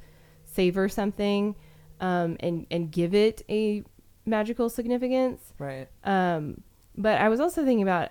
[0.52, 1.54] savor something
[2.00, 3.82] um, and and give it a
[4.26, 5.88] magical significance Right.
[6.04, 6.62] um,
[6.96, 8.10] but I was also thinking about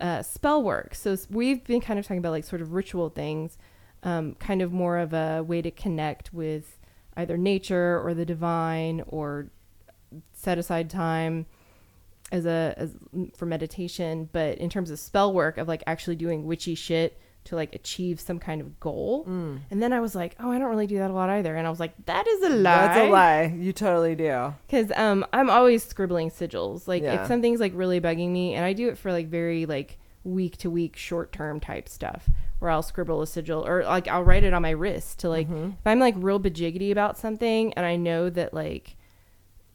[0.00, 0.94] uh, spell work.
[0.94, 3.58] So we've been kind of talking about like sort of ritual things,
[4.04, 6.78] um, kind of more of a way to connect with
[7.16, 9.50] either nature or the divine or
[10.32, 11.46] set aside time
[12.30, 12.94] as a as
[13.36, 14.28] for meditation.
[14.32, 18.20] But in terms of spell work of like actually doing witchy shit to like achieve
[18.20, 19.24] some kind of goal.
[19.26, 19.60] Mm.
[19.70, 21.56] And then I was like, oh, I don't really do that a lot either.
[21.56, 22.62] And I was like, that is a lie.
[22.62, 23.54] That's a lie.
[23.58, 24.54] You totally do.
[24.66, 26.86] Because um, I'm always scribbling sigils.
[26.86, 27.22] Like Yeah.
[27.22, 30.58] if something's like really bugging me, and I do it for like very like week
[30.58, 34.44] to week, short term type stuff, where I'll scribble a sigil or like I'll write
[34.44, 35.72] it on my wrist to like Mhm.
[35.72, 38.96] if I'm like real bajiggity about something, and I know that like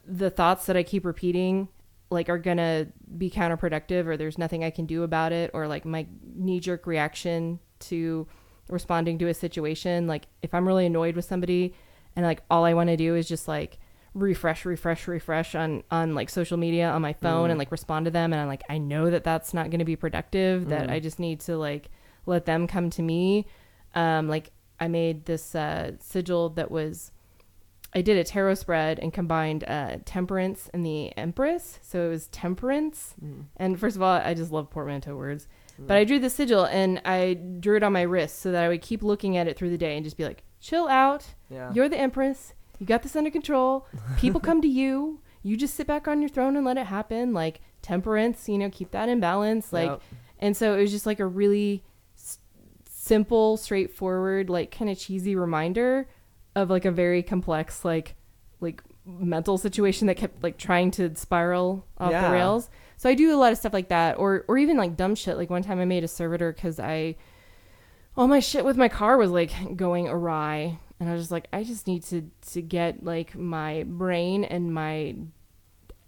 [0.07, 1.67] the thoughts that I keep repeating
[2.09, 2.87] like are gonna
[3.17, 6.85] be counterproductive or there's nothing I can do about it or like my knee jerk
[6.87, 8.27] reaction to
[8.69, 10.07] responding to a situation.
[10.07, 11.73] Like if I'm really annoyed with somebody
[12.15, 13.79] and like all I want to do is just like
[14.13, 18.11] refresh refresh refresh on on like social media on my phone and like respond to
[18.11, 20.99] them and I'm like I know that that's not going to be productive that I
[21.01, 21.89] just need to like
[22.25, 23.45] let them come to me
[23.93, 27.11] um like I made this uh sigil that was
[27.95, 31.79] I did a tarot spread and combined uh, temperance and the empress.
[31.81, 33.15] So it was temperance.
[33.57, 35.47] And first of all, I just love portmanteau words.
[35.79, 38.67] But I drew the sigil and I drew it on my wrist so that I
[38.67, 41.25] would keep looking at it through the day and just be like, chill out.
[41.49, 41.71] Yeah.
[41.73, 42.53] You're the empress.
[42.79, 43.87] You got this under control.
[44.17, 45.21] People come to you.
[45.43, 47.33] You just sit back on your throne and let it happen.
[47.33, 49.71] Like temperance, you know, keep that in balance.
[49.71, 50.01] Like, Yep.
[50.39, 51.83] and so it was just like a really
[52.17, 52.39] s-
[52.89, 56.07] simple, straightforward, like kind of cheesy reminder
[56.55, 58.15] of like a very complex, like,
[58.61, 62.27] like mental situation that kept like trying to spiral off Yeah.
[62.27, 62.69] the rails.
[62.97, 65.37] So I do a lot of stuff like that, or or even like dumb shit.
[65.37, 67.15] Like one time I made a servitor because I
[68.17, 71.47] all my shit with my car was like going awry and i was just like
[71.51, 75.13] i just need to to get like my brain and my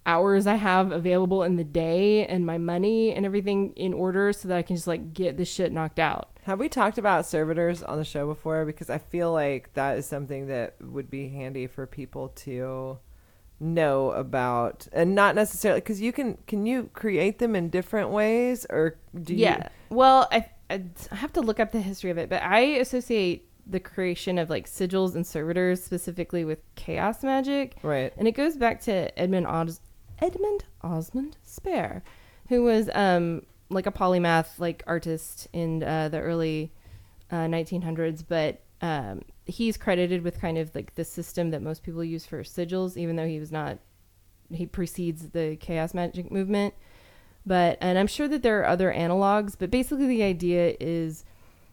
[0.06, 4.48] hours i have available in the day and my money and everything in order so
[4.48, 7.84] that i can just like get this shit knocked out Have we talked about servitors
[7.84, 8.66] on the show before?
[8.66, 12.98] Because I feel like that is something that would be handy for people to
[13.60, 18.66] know about, and not necessarily because you can can you create them in different ways,
[18.70, 19.40] or do you?
[19.40, 22.60] yeah well I, I I have to look up the history of it but i
[22.60, 28.14] associate the creation of like sigils and servitors specifically with chaos magic Right.
[28.18, 29.82] and it goes back to Edmund Os-
[30.22, 32.04] Edmund Osman Spare,
[32.50, 36.72] who was um like a polymath like artist in uh, the early
[37.32, 42.04] uh, 1900s, but um, he's credited with kind of like the system that most people
[42.04, 43.80] use for sigils, even though he was not.
[44.50, 46.74] He precedes the chaos magic movement,
[47.46, 51.26] but and I'm sure that there are other analogs, but basically the idea is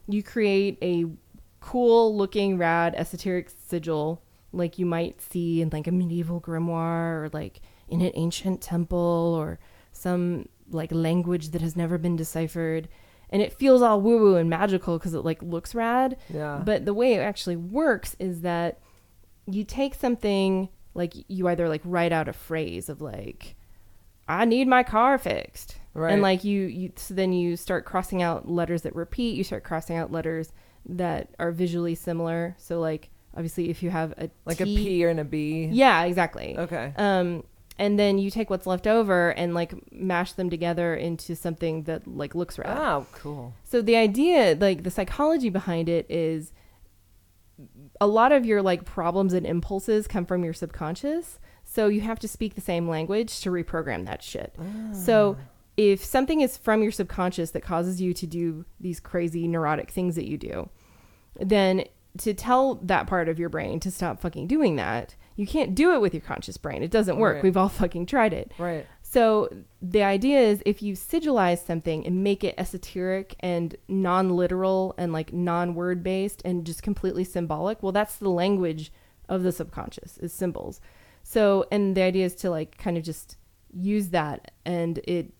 [0.08, 1.06] you create a
[1.60, 7.30] cool looking rad esoteric sigil like you might see in like a medieval grimoire or
[7.32, 9.58] like in an ancient temple or
[9.92, 12.88] some like language that has never been deciphered
[13.30, 16.62] and it feels all woo woo and magical because it like looks rad Yeah.
[16.64, 18.80] but the way it actually works is that
[19.46, 23.56] you take something like you either like write out a phrase of like
[24.26, 25.76] I need my car fixed.
[25.92, 26.12] Right.
[26.14, 29.64] And like you you so then you start crossing out letters that repeat, you start
[29.64, 30.50] crossing out letters
[30.86, 32.54] that are visually similar.
[32.58, 35.68] So like obviously if you have a like a T- P or an a B.
[35.70, 36.56] Yeah, exactly.
[36.56, 36.94] Okay.
[36.96, 37.44] Um
[37.78, 42.06] and then you take what's left over and like mash them together into something that
[42.06, 42.76] like looks rad.
[42.78, 43.54] Oh, cool.
[43.64, 46.52] So the idea, like the psychology behind it is
[48.00, 51.38] a lot of your like problems and impulses come from your subconscious.
[51.64, 54.54] So you have to speak the same language to reprogram that shit.
[54.92, 55.44] So ah.
[55.76, 60.14] if something is from your subconscious that causes you to do these crazy neurotic things
[60.14, 60.68] that you do,
[61.40, 61.84] then
[62.18, 65.94] to tell that part of your brain to stop fucking doing that, you can't do
[65.94, 66.82] it with your conscious brain.
[66.82, 67.36] It doesn't work.
[67.36, 67.44] Right.
[67.44, 68.52] We've all fucking tried it.
[68.58, 68.86] Right.
[69.02, 69.48] So
[69.80, 75.32] the idea is if you sigilize something and make it esoteric and non-literal and like
[75.32, 78.92] non-word based and just completely symbolic, well that's the language
[79.28, 80.80] of the subconscious is symbols.
[81.22, 83.36] So and the idea is to like kind of just
[83.72, 85.32] use that and it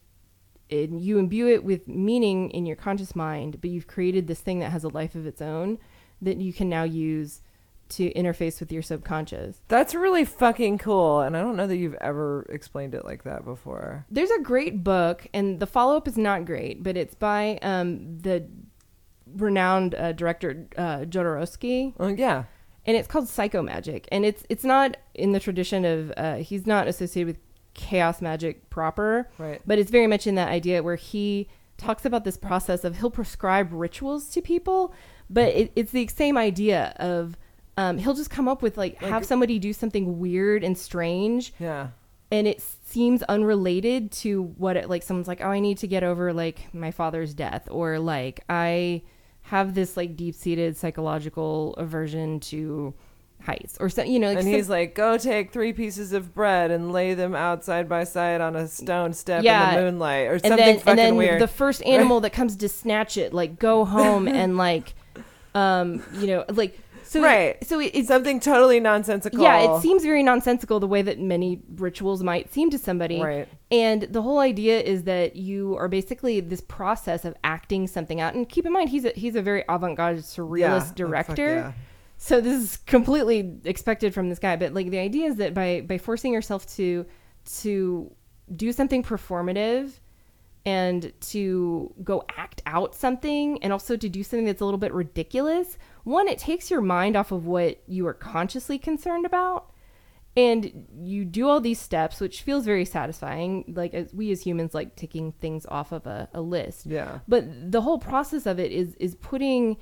[0.69, 4.61] it you imbue it with meaning in your conscious mind, but you've created this thing
[4.61, 5.79] that has a life of its own
[6.23, 7.43] that you can now use
[7.91, 9.61] to interface with your subconscious.
[9.69, 13.45] That's really fucking cool, and I don't know that you've ever explained it like that
[13.45, 14.07] before.
[14.11, 18.19] There's a great book, and the follow up is not great, but it's by um,
[18.19, 18.47] the
[19.37, 22.45] renowned uh, director uh, Jodorowsky, Oh yeah.
[22.87, 24.07] and it's called Psychomagic.
[24.13, 27.39] And it's it's not in the tradition of uh, he's not associated with
[27.75, 29.61] chaos magic proper, Right.
[29.67, 33.11] but it's very much in that idea where he talks about this process of he'll
[33.11, 34.95] prescribe rituals to people,
[35.29, 37.37] but it, it's the same idea of
[37.77, 41.53] um, he'll just come up with like, Like- have somebody do something weird and strange
[41.59, 41.89] Yeah.
[42.31, 46.05] and it seems unrelated to what it like someone's like oh i need to get
[46.05, 49.03] over like my father's death or like i
[49.43, 52.95] have this like deep-seated psychological aversion to
[53.43, 56.33] heights or so you know like And some- he's like, "Go take three pieces of
[56.35, 59.69] bread and lay them out side by side on a stone step Yeah.
[59.71, 62.31] in the moonlight, or and something then fucking and then weird." the first animal that
[62.33, 64.95] comes to snatch it like go home and like
[65.55, 66.79] um you know like
[67.15, 67.63] so Right.
[67.65, 69.41] so it, it's something totally nonsensical.
[69.41, 73.21] Yeah, it seems very nonsensical the way that many rituals might seem to somebody.
[73.23, 73.49] Right.
[73.71, 78.35] And the whole idea is that you are basically this process of acting something out.
[78.35, 80.83] And keep in mind, he's a he's a very avant-garde surrealist Yeah.
[80.91, 81.47] Oh, director.
[81.55, 81.73] yeah.
[82.17, 84.57] So this is completely expected from this guy.
[84.57, 87.07] But like the idea is that by by forcing yourself to
[87.61, 88.11] to
[88.55, 90.01] do something performative
[90.67, 94.93] and to go act out something and also to do something that's a little bit
[94.95, 99.71] ridiculous, one, it takes your mind off of what you are consciously concerned about.
[100.37, 103.73] And you do all these steps, which feels very satisfying.
[103.77, 106.87] Like as we as humans like ticking things off of a, a list.
[106.87, 107.21] Yeah.
[107.29, 109.77] But the whole process of it is is putting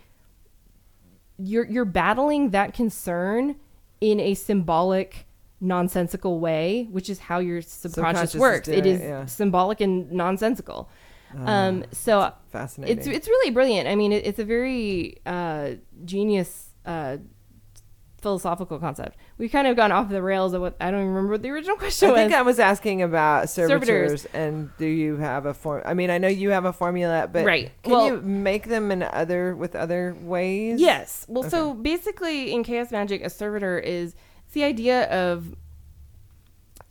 [1.38, 3.56] you're you're battling that concern
[4.02, 5.26] in a symbolic
[5.60, 8.66] nonsensical way, which is how your subconscious, Subconscious is works.
[8.66, 9.24] doing It is yeah.
[9.26, 10.90] symbolic and nonsensical.
[11.44, 12.98] Um, so Fascinating.
[12.98, 13.88] it's it's really brilliant.
[13.88, 15.72] I mean, it, it's a very uh,
[16.04, 17.18] genius uh,
[18.20, 19.16] philosophical concept.
[19.38, 21.50] We've kind of gone off the rails of what I don't even remember what the
[21.50, 22.18] original question I was.
[22.18, 24.22] I think I was asking about Servitors.
[24.22, 25.82] servitors, and do you have a form?
[25.84, 27.72] I mean, I know you have a formula, but Right.
[27.82, 30.80] Can Well- you make them in other with other ways?
[30.80, 31.26] Yes.
[31.28, 34.14] Well, so basically, in chaos magic, a servitor is
[34.44, 35.54] it's the idea of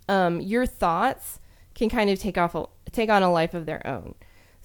[0.09, 1.39] um, your thoughts
[1.75, 4.15] can kind of take off a, take on a life of their own.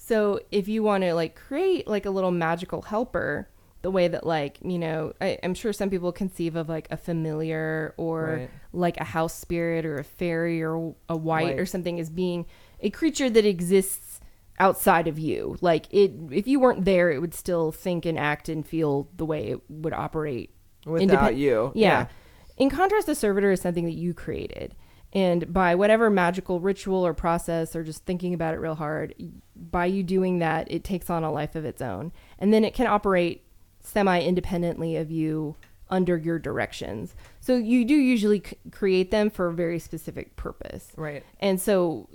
[0.07, 3.49] So if you want to like create like a little magical helper,
[3.81, 6.97] the way that like you know I, I'm sure some people conceive of like a
[6.97, 8.49] familiar or Right.
[8.71, 12.45] like a house spirit or a fairy or a wight or something as being
[12.79, 14.19] a creature that exists
[14.59, 15.57] outside of you.
[15.61, 19.25] Like it, if you weren't there, it would still think and act and feel the
[19.25, 20.51] way it would operate
[20.85, 21.71] Without independ- you.
[21.75, 22.07] Yeah.
[22.55, 24.73] In contrast, a servitor is something that you created.
[25.13, 29.15] And by whatever magical ritual or process or just thinking about it real hard,
[29.55, 32.11] by you doing that, it takes on a life of its own.
[32.37, 33.43] And then it can operate
[33.81, 35.55] semi independently of you
[35.89, 37.15] under your directions.
[37.39, 40.91] So you do usually c- create them for a very specific purpose.
[40.97, 41.23] Right.
[41.39, 42.09] And so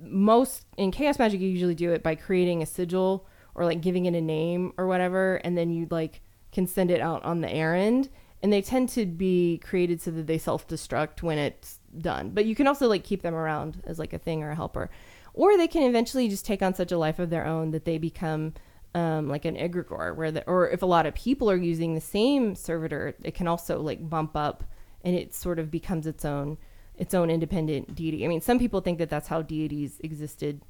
[0.00, 4.06] most in chaos magic you usually do it by creating a sigil or like giving
[4.06, 6.22] it a name or whatever and then you like
[6.52, 8.08] can send it out on the errand
[8.42, 12.30] and they tend to be created so that they self-destruct when it's done.
[12.30, 14.90] But you can also like keep them around as like a thing or a helper.
[15.34, 17.98] Or they can eventually just take on such a life of their own that they
[17.98, 18.54] become
[18.94, 22.00] um, like an egregore where the, or if a lot of people are using the
[22.00, 24.64] same servitor, it can also like bump up
[25.04, 26.58] and it sort of becomes its own
[26.98, 28.22] its own independent deity.
[28.24, 30.60] I mean, some people think that that's how deities existed,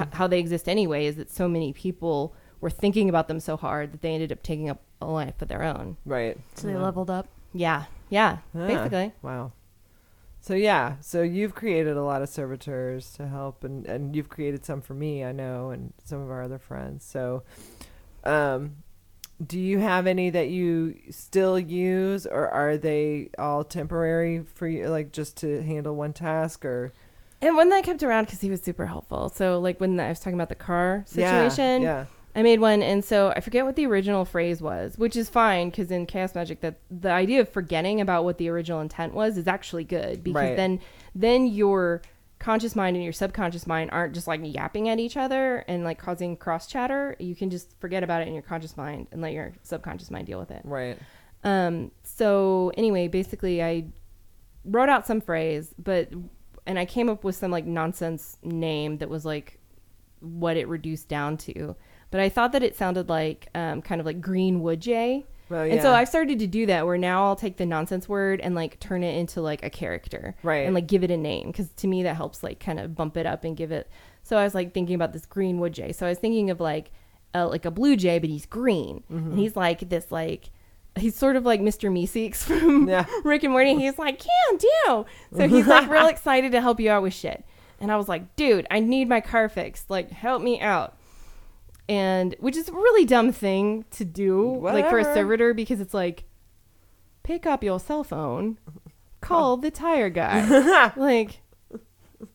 [0.00, 3.58] h- how they exist anyway, is that so many people were thinking about them so
[3.58, 5.98] hard that they ended up taking up a life of their own.
[6.06, 6.38] Right.
[6.54, 7.26] So they leveled up.
[7.52, 9.12] Yeah, yeah, Ah, basically.
[9.20, 9.52] Wow.
[10.40, 14.64] So yeah, so you've created a lot of servitors to help, and and you've created
[14.64, 17.04] some for me, I know, and some of our other friends.
[17.04, 17.42] So,
[18.24, 18.76] um,
[19.44, 24.88] do you have any that you still use, or are they all temporary for you,
[24.88, 26.92] like just to handle one task, or
[27.40, 29.28] And one that I kept around because he was super helpful.
[29.28, 32.82] So, like when I was talking about the car Yeah, situation, Yeah, I made one,
[32.82, 36.34] and so I forget what the original phrase was, which is fine because in Chaos
[36.34, 40.24] Magic, that the idea of forgetting about what the original intent was is actually good
[40.24, 40.56] because Right.
[40.56, 40.80] then
[41.14, 42.00] then your
[42.38, 45.98] conscious mind and your subconscious mind aren't just like yapping at each other and like
[45.98, 47.14] causing cross chatter.
[47.18, 50.26] You can just forget about it in your conscious mind and let your subconscious mind
[50.26, 50.62] deal with it.
[50.64, 50.98] right.
[51.44, 53.86] Um, so anyway, basically I
[54.64, 56.08] wrote out some phrase, but
[56.66, 59.58] and I came up with some like nonsense name that was like
[60.20, 61.76] what it reduced down to.
[62.12, 65.26] But I thought that it sounded like um, kind of like green wood jay.
[65.48, 65.92] Well, And so.
[65.92, 69.02] I've started to do that where now I'll take the nonsense word and like turn
[69.02, 70.34] it into like a character.
[70.42, 70.64] Right.
[70.64, 73.16] And like give it a name because to me that helps like kind of bump
[73.16, 73.90] it up and give it.
[74.22, 75.92] So I was like thinking about this green wood jay.
[75.92, 76.92] So I was thinking of like
[77.34, 79.02] uh, like a blue jay, but he's green.
[79.10, 79.30] Mm-hmm.
[79.30, 80.50] And he's like this like
[80.96, 81.90] he's sort of like Mr.
[81.90, 83.06] Meeseeks from Yeah.
[83.24, 83.74] Rick and Morty.
[83.74, 85.06] He's like, can do.
[85.36, 87.44] So he's like real excited to help you out with shit.
[87.80, 89.90] And I was like, dude, I need my car fixed.
[89.90, 90.96] Like, help me out.
[91.92, 95.14] And which is a really dumb thing to do, like for a Whatever.
[95.14, 96.24] servitor, because it's like,
[97.22, 98.58] pick up your cell phone,
[99.20, 100.92] call the tire guy.
[100.96, 101.40] like,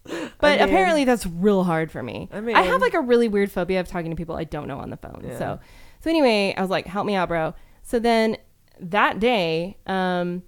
[0.03, 2.30] but mean- apparently that's real hard for me.
[2.32, 4.68] I I mean- have like a really weird phobia of talking to people I don't
[4.68, 5.24] know on the phone.
[5.26, 5.38] Yeah.
[5.39, 5.60] So,
[6.01, 7.55] so anyway, I was like, help me out, bro.
[7.84, 8.38] So then
[8.80, 10.43] that day, um,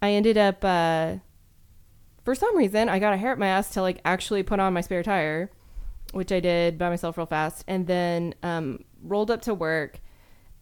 [0.00, 1.16] I ended up, uh,
[2.24, 4.72] for some reason, I got a hair up my ass to like actually put on
[4.72, 5.50] my spare tire,
[6.14, 10.00] which I did by myself real fast, and then um, rolled up to work.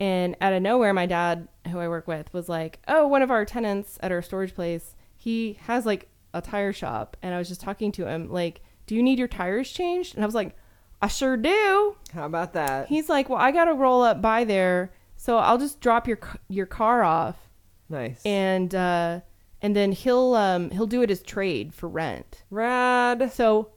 [0.00, 3.30] And out of nowhere, my dad, who I work with, was like, "Oh, one of
[3.30, 7.48] our tenants at our storage place, he has like a tire shop." And I was
[7.48, 10.56] just talking to him, like, "Do you need your tires changed?" And I was like,
[11.00, 12.88] "I sure do." How about that?
[12.88, 16.18] He's like, "Well, I got to roll up by there, so I'll just drop your
[16.48, 17.48] your car off."
[17.92, 18.24] nice.
[18.24, 19.20] and uh
[19.60, 22.42] and then he'll um he'll do it as trade for rent.
[22.50, 23.30] Rad.
[23.32, 23.70] So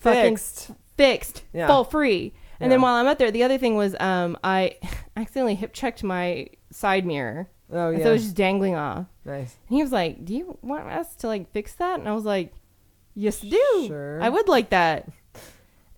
[0.00, 0.72] fucking Fixed.
[0.96, 1.82] Fixed, Yeah.
[1.84, 2.32] free.
[2.60, 4.76] And then while I'm out there, the other thing was um I
[5.16, 7.48] accidentally hip checked my side mirror.
[7.72, 8.04] Oh And yeah.
[8.04, 9.06] So it was just dangling off.
[9.24, 9.56] nice.
[9.68, 12.24] And he was like, "Do you want us to like fix that?" And I was
[12.24, 12.52] like,
[13.16, 13.84] Yes, do.
[13.86, 14.20] Sure.
[14.22, 15.08] I would like that.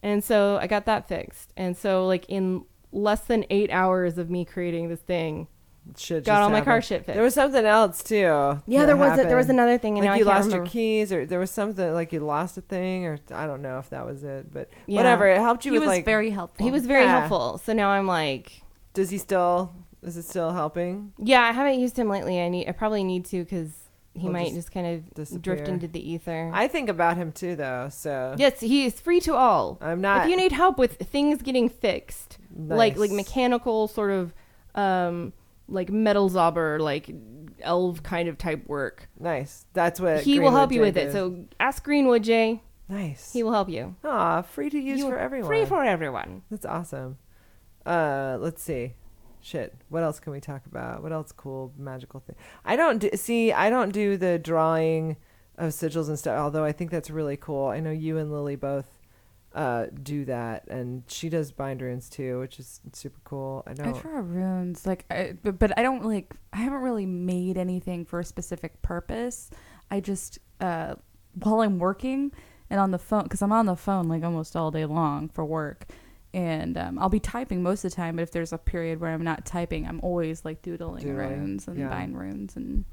[0.02, 1.52] And so I got that fixed.
[1.56, 5.48] And so like in less than eight hours of me creating this thing,
[5.96, 7.14] Shit got all my car shit fixed.
[7.14, 8.60] There was something else too.
[8.66, 10.58] yeah, there was a, there was another thing, and like you I can't lost your
[10.60, 10.70] remember.
[10.70, 13.90] keys, or there was something like you lost a thing, or I don't know if
[13.90, 14.96] that was it, but Yeah.
[14.96, 15.26] whatever.
[15.28, 16.04] It helped you he with was like.
[16.04, 16.64] very helpful.
[16.64, 17.18] He was very Yeah.
[17.20, 17.58] helpful.
[17.58, 18.62] So now I'm like,
[18.94, 19.72] does he still?
[20.02, 21.12] Is it still helping?
[21.18, 22.40] yeah, I haven't used him lately.
[22.40, 23.70] I need, I probably need to because
[24.14, 25.54] he He'll might just just, kind of disappear.
[25.56, 26.50] drift into the ether.
[26.54, 27.88] I think about him too, though.
[27.90, 29.78] So yes, he is free to all.
[29.80, 30.24] I'm not.
[30.24, 33.16] if you need help with things getting fixed, like like Nice.
[33.16, 34.32] mechanical sort of
[34.74, 35.32] um
[35.68, 37.10] like metal zobber like
[37.60, 39.66] elf kind of type work nice.
[39.72, 41.12] That's what he will Greenwood help you Jay with it did.
[41.12, 43.32] so ask greenwood jay nice.
[43.32, 45.48] he will help you Aw, free to use You- for everyone.
[45.48, 47.18] free for everyone That's awesome.
[47.84, 48.94] Uh, let's see.
[49.40, 49.74] Shit.
[49.90, 51.04] What else can we talk about?
[51.04, 52.34] What else cool magical thing?
[52.64, 53.52] I don't do, see.
[53.52, 55.16] I don't do the drawing
[55.56, 56.36] of sigils and stuff.
[56.38, 57.68] Although I think that's really cool.
[57.68, 58.95] I know you and Lily both
[59.56, 63.64] uh, do that, and she does bind runes too, which is super cool.
[63.66, 66.34] I I draw runes, like, I, but, but I don't like.
[66.52, 69.50] I haven't really made anything for a specific purpose.
[69.90, 70.96] I just, uh,
[71.42, 72.32] while I'm working
[72.68, 75.42] and on the phone, because I'm on the phone like almost all day long for
[75.42, 75.86] work,
[76.34, 78.16] and um, I'll be typing most of the time.
[78.16, 81.66] But if there's a period where I'm not typing, I'm always like doodling, Doodling, runes
[81.66, 81.88] and yeah.
[81.88, 82.84] bind runes and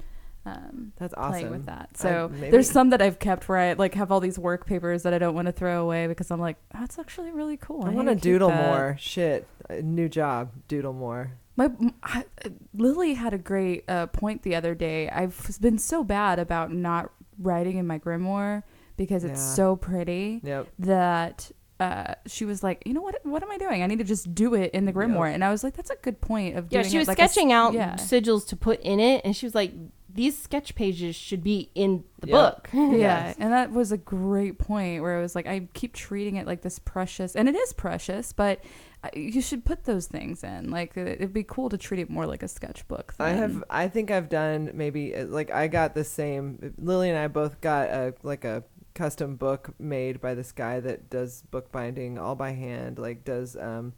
[0.46, 1.30] um, That's awesome.
[1.32, 1.96] playing with that.
[1.96, 5.02] So maybe- there's some that I've kept where I like have all these work papers
[5.04, 7.84] that I don't want to throw away because I'm like, that's actually really cool.
[7.84, 8.96] I need want to doodle that." more.
[8.98, 9.46] Shit.
[9.70, 10.50] A new job.
[10.68, 11.32] Doodle more.
[11.56, 12.24] My m- I,
[12.74, 15.08] Lily had a great uh, point the other day.
[15.08, 18.64] I've been so bad about not writing in my grimoire
[18.96, 19.54] because it's Yeah.
[19.54, 20.68] so pretty Yep.
[20.80, 23.16] that uh, she was like, you know what?
[23.24, 23.82] What am I doing?
[23.82, 25.32] I need to just do it in the grimoire.
[25.34, 27.18] And I was like, that's a good point of yeah doing she it was like
[27.18, 27.94] a s- sketching out Yeah.
[27.94, 29.72] sigils to put in it and she was like
[30.14, 32.32] these sketch pages should be in the Yep.
[32.32, 33.36] book Yeah, Yes.
[33.38, 36.62] and that was a great point where I was like, I keep treating it like
[36.62, 38.60] this precious, and it is precious, but
[39.02, 40.70] uh, you should put those things in.
[40.70, 43.14] Like, it- it'd be cool to treat it more like a sketchbook.
[43.18, 43.62] I have.
[43.68, 46.74] I think I've done maybe uh, like I got the same.
[46.78, 48.62] Lily and I both got a like a
[48.94, 52.98] custom book made by this guy that does bookbinding all by hand.
[52.98, 53.92] Like does um,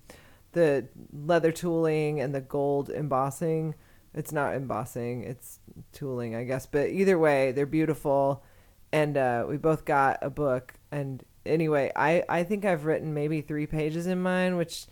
[0.52, 3.74] the leather tooling and the gold embossing.
[4.16, 5.22] It's not embossing.
[5.22, 5.60] It's
[5.92, 6.66] tooling, I guess.
[6.66, 8.42] But either way, they're beautiful.
[8.90, 10.74] And uh, we both got a book.
[10.90, 14.86] And anyway, I I think I've written maybe three pages in mine, which.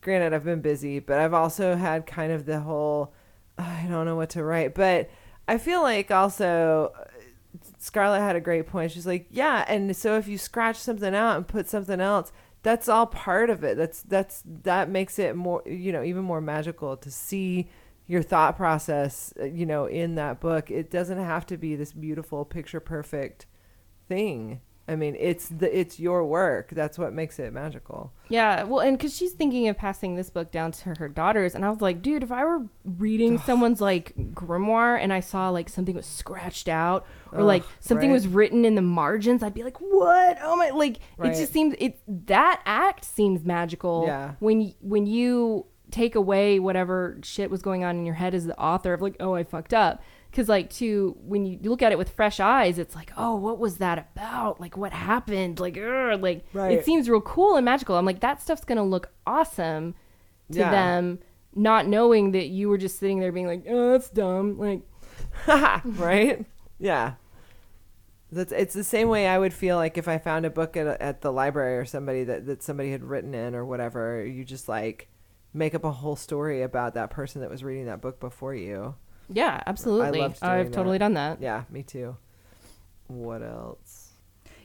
[0.00, 3.12] Granted, I've been busy, but I've also had kind of the whole
[3.58, 5.10] I don't know what to write, but
[5.48, 7.04] I feel like also uh,
[7.78, 8.92] Scarlet had a great point.
[8.92, 12.30] She's like, yeah, and so if you scratch something out and put something else,
[12.62, 13.76] that's all part of it.
[13.76, 17.68] That's that's that makes it more, you know, even more magical to see
[18.08, 20.70] your thought process, uh, you know, in that book.
[20.70, 23.46] It doesn't have to be this beautiful picture perfect
[24.08, 24.60] thing.
[24.90, 26.70] I mean, it's the it's your work.
[26.70, 28.10] That's what makes it magical.
[28.30, 31.62] Yeah, well, and because she's thinking of passing this book down to her daughters, and
[31.62, 35.68] I was like, dude, if I were reading someone's like grimoire and I saw like
[35.68, 38.14] something was scratched out or like something right.
[38.14, 40.38] was written in the margins, I'd be like, what?
[40.40, 40.70] Oh my!
[40.70, 41.32] Like Right.
[41.32, 44.04] it just seems it that act seems magical.
[44.06, 44.36] Yeah.
[44.38, 48.58] When when you take away whatever shit was going on in your head as the
[48.58, 50.02] author of like, oh, I fucked up.
[50.30, 53.58] Because like to when you look at it with fresh eyes, it's like, oh, what
[53.58, 54.60] was that about?
[54.60, 55.58] Like what happened?
[55.60, 56.72] Like, ugh, like Right.
[56.72, 57.96] it seems real cool and magical.
[57.96, 59.94] I'm like, that stuff's gonna look awesome
[60.52, 60.70] to Yeah.
[60.70, 61.18] them,
[61.54, 64.58] not knowing that you were just sitting there being like, oh, that's dumb.
[64.58, 64.82] Like,
[65.84, 66.44] right?
[66.78, 67.14] Yeah.
[68.30, 70.86] That's it's the same way I would feel like if I found a book at,
[71.00, 74.22] at the library or somebody that, that somebody had written in or whatever.
[74.26, 75.08] You just like
[75.58, 78.94] make up a whole story about that person that was reading that book before you.
[79.28, 80.20] yeah, absolutely.
[80.20, 81.04] loved doing I've totally that.
[81.04, 81.42] done that.
[81.42, 82.16] Yeah, me too.
[83.08, 84.12] What else?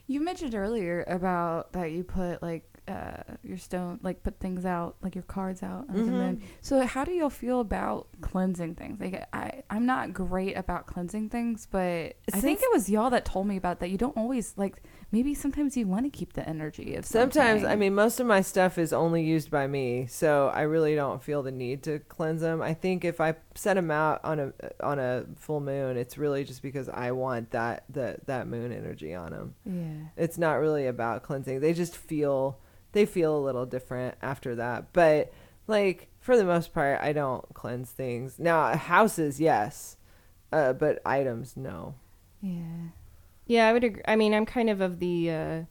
[0.08, 4.98] You mentioned earlier about that you put like uh, your stone, like put things out,
[5.02, 6.44] like your cards out on the moon.
[6.62, 9.00] So how do you feel about cleansing things?
[9.00, 13.24] Like I, I'm not great about cleansing things, but I think it was y'all that
[13.24, 13.90] told me about that.
[13.90, 14.84] You don't always like.
[15.14, 17.06] Maybe sometimes you want to keep the energy of.
[17.06, 20.96] Sometimes, I mean, most of my stuff is only used by me, so I really
[20.96, 22.64] don't feel the need to cleanse them.
[22.64, 26.44] I think if I set them out on a on a full moon, it's really
[26.44, 29.56] just because I want that that that moon energy on them.
[29.66, 30.08] yeah.
[30.18, 31.60] It's not really about cleansing.
[31.60, 32.58] They just feel
[32.94, 34.94] they feel a little different after that.
[34.94, 35.32] But
[35.68, 38.40] like for the most part, I don't cleanse things.
[38.40, 39.96] Now houses, yes,
[40.52, 41.94] uh, but items, no.
[42.42, 42.88] Yeah.
[43.46, 44.02] Yeah, I would agree.
[44.08, 45.62] I mean, I'm kind of of the uh,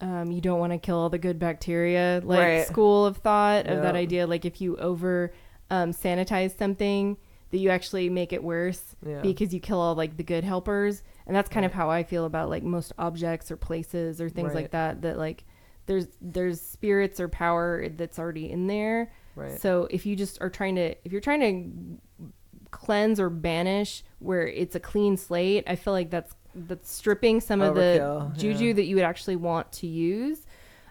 [0.00, 2.66] um, you don't want to kill all the good bacteria like Right.
[2.66, 4.00] school of thought of that Yeah.
[4.00, 4.26] idea.
[4.26, 5.32] Like if you over
[5.70, 7.16] um, sanitize something,
[7.50, 9.20] that you actually make it worse Yeah.
[9.22, 12.24] because you kill all like the good helpers, and that's kind of how I feel
[12.24, 14.62] about like most objects or places or things Right.
[14.62, 15.02] like that.
[15.02, 15.44] That like
[15.86, 19.12] there's there's spirits or power that's already in there.
[19.36, 19.60] Right.
[19.60, 22.28] So if you just are trying to if you're trying to
[22.70, 27.60] cleanse or banish where it's a clean slate, I feel like that's that's stripping some
[27.60, 28.72] of the juju yeah.
[28.72, 30.46] that you would actually want to use.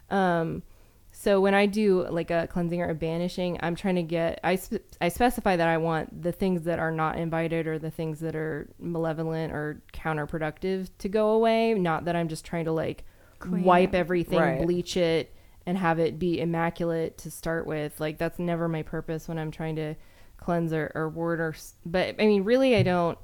[0.10, 0.64] Um,
[1.12, 4.56] so when I do like a cleansing or a banishing, I'm trying to get I
[4.56, 8.22] spe- I specify that I want the things that are not invited or the things
[8.22, 11.74] that are malevolent or counterproductive to go away.
[11.74, 13.04] Not that I'm just trying to like
[13.40, 14.62] Clean wipe everything, Right.
[14.62, 15.36] bleach it,
[15.66, 18.00] and have it be immaculate to start with.
[18.00, 19.96] Like that's never my purpose when I'm trying to
[20.38, 21.54] cleanse or, or ward or.
[21.86, 23.20] But I mean, really, I don't.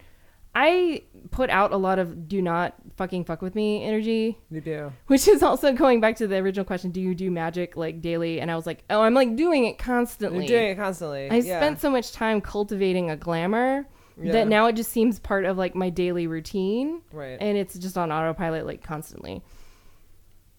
[0.55, 4.93] I put out a lot of "do not fucking fuck with me" energy You do.
[5.07, 8.39] which is also going back to the original question do you do magic like daily
[8.39, 11.29] and i was like oh i'm like doing it constantly You're doing it constantly.
[11.29, 11.59] i yeah.
[11.59, 13.85] spent so much time cultivating a glamour
[14.21, 14.31] Yeah.
[14.31, 17.37] that now it just seems part of like my daily routine Right.
[17.41, 19.43] and it's just on autopilot like constantly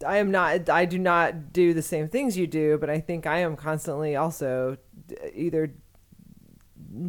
[0.07, 0.69] I am not.
[0.69, 4.15] I do not do the same things you do, but I think I am constantly
[4.15, 4.77] also
[5.35, 5.73] either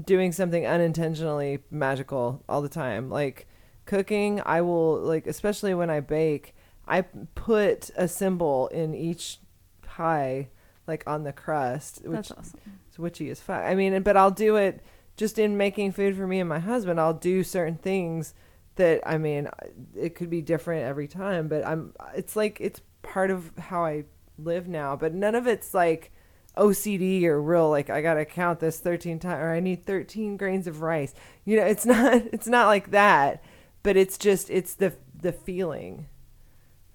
[0.06, 3.10] doing something unintentionally magical all the time.
[3.10, 3.48] Like
[3.86, 6.56] cooking, I will like, especially when I bake,
[6.88, 9.40] I put a symbol in each
[9.82, 10.50] pie,
[10.88, 12.60] like on the crust, which That's awesome.
[12.88, 13.64] it's witchy as fuck.
[13.64, 14.84] I mean, but I'll do it
[15.16, 17.00] just in making food for me and my husband.
[17.00, 18.34] I'll do certain things
[18.76, 19.50] that I mean,
[19.96, 21.94] it could be different every time, but I'm.
[22.16, 24.06] It's like it's part of how I
[24.38, 24.96] live now.
[24.96, 26.12] But none of it's like
[26.58, 27.70] OCD or real.
[27.70, 31.14] Like I gotta count this thirteen times, or I need thirteen grains of rice.
[31.46, 32.14] You know, it's not.
[32.34, 33.44] It's not like that.
[33.84, 34.50] But it's just.
[34.50, 36.08] It's the the feeling.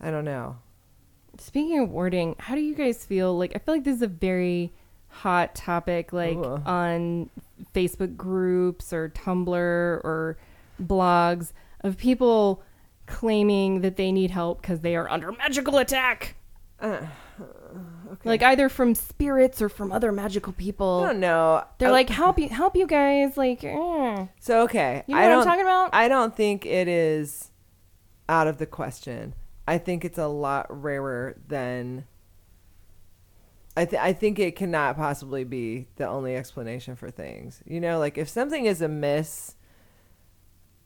[0.01, 0.57] I don't know.
[1.39, 4.07] speaking of wording how do you guys feel like i feel like this is a
[4.09, 4.73] very
[5.09, 6.61] hot topic like Ooh.
[6.67, 7.31] on
[7.75, 9.55] facebook groups or tumblr
[10.05, 10.37] or
[10.83, 11.53] blogs
[11.83, 12.63] of people
[13.07, 16.35] claiming that they need help because they are under magical attack
[16.81, 17.07] Uh,
[18.25, 21.65] like either from spirits or from other magical I people don't know.
[21.79, 24.27] they're I- like help you help you guys like eh.
[24.41, 27.51] So okay, you know I what i'm talking about I don't think it is
[28.29, 29.35] out of the question.
[29.67, 32.07] I think it's a lot rarer than.
[33.77, 37.63] I th- I think it cannot possibly be the only explanation for things.
[37.65, 39.55] You know, like if something is amiss,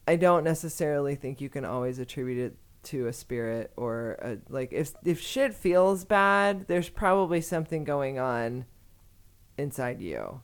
[0.07, 2.57] I don't necessarily think you can always attribute it
[2.87, 8.19] to a spirit or a, like if if shit feels bad, there's probably something going
[8.19, 8.67] on
[9.59, 10.41] inside you.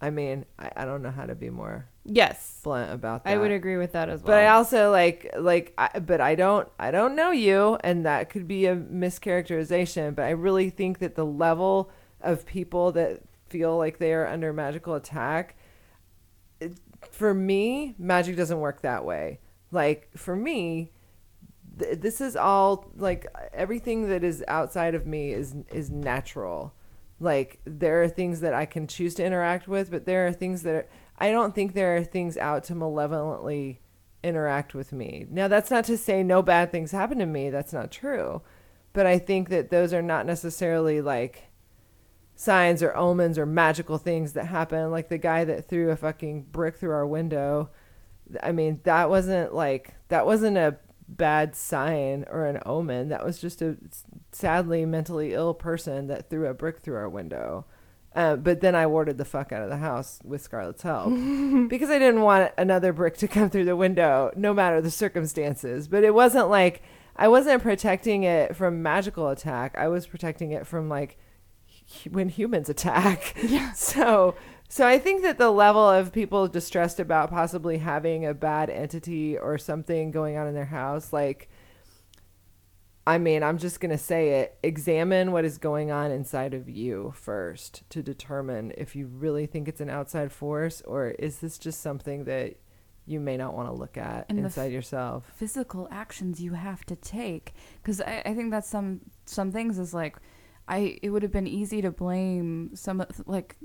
[0.00, 3.30] I mean, I, I don't know how to be more yes blunt about that.
[3.30, 6.36] i would agree with that as well But I also like like I, but I
[6.36, 11.00] don't I don't know you and that could be a mischaracterization, but I really think
[11.00, 11.90] that the level
[12.22, 13.20] of people that
[13.50, 15.56] feel like they are under magical attack
[16.60, 16.78] it,
[17.10, 19.40] for me, magic doesn't work that way.
[19.70, 20.92] Like for me,
[21.78, 26.74] th- this is all like everything that is outside of me is is natural.
[27.20, 30.62] Like there are things that I can choose to interact with, but there are things
[30.62, 33.80] that are, I don't think there are things out to malevolently
[34.22, 35.26] interact with me.
[35.28, 37.50] Now that's not to say no bad things happen to me.
[37.50, 38.42] That's not true.
[38.92, 41.48] But I think that those are not necessarily like
[42.38, 46.40] signs or omens or magical things that happen like the guy that threw a fucking
[46.52, 47.68] brick through our window
[48.44, 50.76] i mean that wasn't like that wasn't a
[51.08, 53.76] bad sign or an omen that was just a
[54.30, 57.64] sadly mentally ill person that threw a brick through our window
[58.14, 61.10] uh, but then I warded the fuck out of the house with Scarlet's help
[61.68, 65.86] because I didn't want another brick to come through the window, no matter the circumstances.
[65.88, 66.82] But it wasn't like
[67.14, 69.76] I wasn't protecting it from magical attack.
[69.76, 71.18] I was protecting it from like
[72.10, 73.36] when humans attack.
[73.42, 73.72] Yeah.
[73.74, 74.34] So
[74.68, 79.36] so I think that the level of people distressed about possibly having a bad entity
[79.38, 81.48] or something going on in their house, like
[83.06, 84.58] I mean, I'm just going to say it.
[84.62, 89.66] Examine what is going on inside of you first to determine if you really think
[89.66, 92.56] it's an outside force or is this just something that
[93.06, 95.32] you may not want to look at And inside f- yourself.
[95.34, 99.94] physical actions you have to take because I, I think that's some some things is
[99.94, 100.18] like
[100.68, 103.56] i it would have been easy to blame some like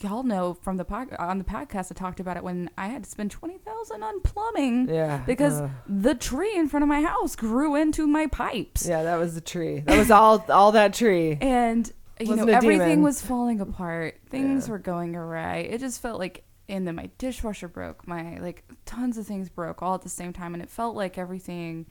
[0.00, 3.04] y'all know from the pod, on the podcast i talked about it when i had
[3.04, 5.18] to spend 20000 on plumbing Yeah.
[5.26, 9.16] because uh, the tree in front of my house grew into my pipes yeah, that
[9.16, 9.80] was the tree.
[9.80, 11.36] That was all all that tree.
[11.40, 11.90] and
[12.20, 13.02] you Wasn't know everything demon.
[13.02, 14.72] was falling apart things Yeah.
[14.72, 19.18] were going awry it just felt like and then my dishwasher broke my like tons
[19.18, 21.86] of things broke all at the same time and it felt like everything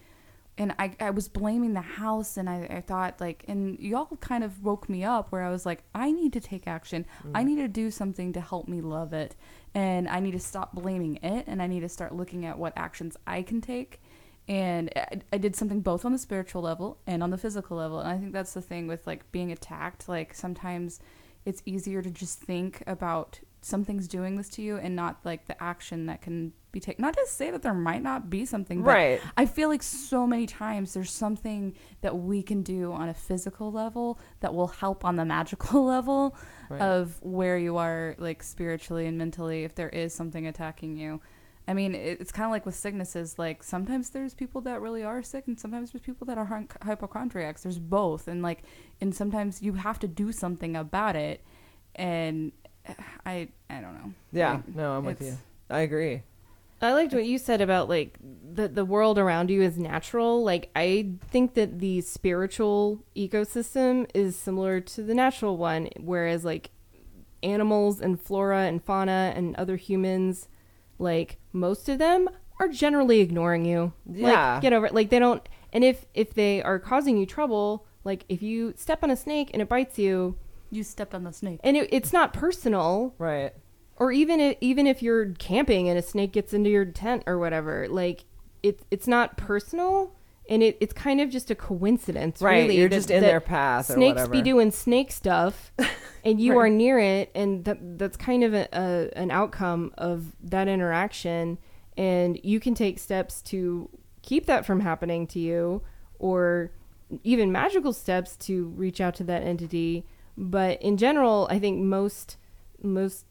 [0.57, 4.43] and I, I was blaming the house and I, I thought like and y'all kind
[4.43, 7.05] of woke me up where I was like I need to take action.
[7.25, 7.31] Mm.
[7.35, 9.35] I need to do something to help me love it
[9.73, 12.73] and I need to stop blaming it and I need to start looking at what
[12.75, 14.01] actions I can take.
[14.47, 17.99] And I, I did something both on the spiritual level and on the physical level
[17.99, 20.09] and i think that's the thing with like being attacked.
[20.09, 20.99] Like sometimes
[21.45, 25.63] it's easier to just think about something's doing this to you and not like the
[25.63, 28.89] action that can be taken not to say that there might not be something but
[28.91, 29.21] Right.
[29.37, 33.71] i feel like so many times there's something that we can do on a physical
[33.71, 36.35] level that will help on the magical level
[36.69, 36.81] Right.
[36.81, 41.21] of where you are like spiritually and mentally if there is something attacking you
[41.67, 43.37] I mean, it's kind of like with sicknesses.
[43.37, 46.65] Like sometimes there's people that really are sick, and sometimes there's people that are hy-
[46.81, 47.61] hypochondriacs.
[47.61, 48.63] There's both, and like,
[48.99, 51.45] and sometimes you have to do something about it.
[51.95, 52.51] And
[53.25, 54.13] I, I don't know.
[54.31, 55.37] Yeah, Like, no, I'm with you.
[55.69, 56.23] I agree.
[56.81, 58.17] I liked what you said about like
[58.53, 60.43] the the world around you is natural.
[60.43, 66.71] Like I think that the spiritual ecosystem is similar to the natural one, whereas like
[67.43, 70.47] animals and flora and fauna and other humans,
[70.97, 72.27] like most of them
[72.59, 73.93] are generally ignoring you.
[74.11, 74.53] Yeah.
[74.53, 74.93] Like, get over it.
[74.93, 75.47] Like they don't.
[75.71, 79.51] And if if they are causing you trouble, like if you step on a snake
[79.53, 80.35] and it bites you,
[80.71, 81.59] You stepped on the snake.
[81.63, 83.53] and it, it's not personal, Right.
[83.97, 87.37] or even if, even if you're camping and a snake gets into your tent or
[87.37, 88.25] whatever, like
[88.63, 90.15] it it's not personal
[90.49, 92.61] and it, it's kind of just a coincidence, Right.
[92.63, 94.31] Really, You're that- just in their path or Snakes whatever.
[94.31, 95.71] be doing snake stuff,
[96.25, 96.65] and you Right.
[96.65, 101.57] are near it, and that that's kind of a, a an outcome of that interaction,
[101.97, 103.89] and you can take steps to
[104.21, 105.81] keep that from happening to you,
[106.19, 106.71] or
[107.23, 110.05] even magical steps to reach out to that entity.
[110.37, 112.37] But in general, I think most
[112.81, 113.25] most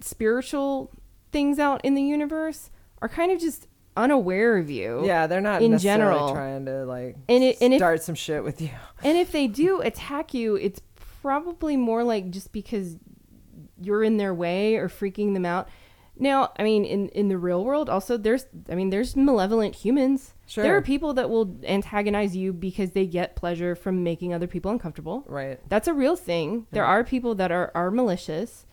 [0.00, 0.90] spiritual
[1.32, 2.70] things out in the universe
[3.00, 3.66] are kind of just
[3.96, 5.02] unaware of you.
[5.06, 6.32] Yeah, they're not in general.
[6.32, 8.70] trying to like And it- and if- start some shit with you.
[9.02, 10.80] And if they do attack you, it's
[11.22, 12.96] probably more like just because
[13.80, 15.68] you're in their way or freaking them out.
[16.16, 20.34] Now, I mean, in in the real world, also there's, I mean, there's malevolent humans.
[20.46, 20.62] Sure.
[20.62, 24.70] There are people that will antagonize you because they get pleasure from making other people
[24.70, 25.24] uncomfortable.
[25.26, 25.58] Right.
[25.68, 26.66] That's a real thing.
[26.70, 28.66] There are people that are, are malicious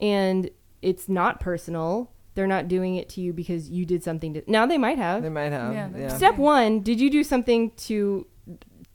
[0.00, 0.50] and
[0.82, 2.12] it's not personal.
[2.34, 5.22] They're not doing it to you because you did something to now they might have.
[5.22, 5.72] They might have.
[5.72, 6.08] Yeah, Yeah.
[6.08, 8.26] Step one, did you do something to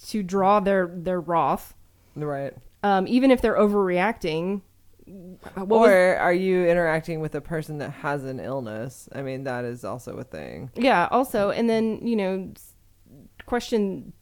[0.08, 1.74] to draw their their wrath?
[2.16, 2.54] Right.
[2.84, 4.62] Um, even if they're overreacting.
[5.56, 9.10] What was- or are you interacting with a person that has an illness?
[9.14, 10.70] I mean, that is also a thing.
[10.76, 12.52] yeah, also, and then, you know,
[13.46, 14.14] question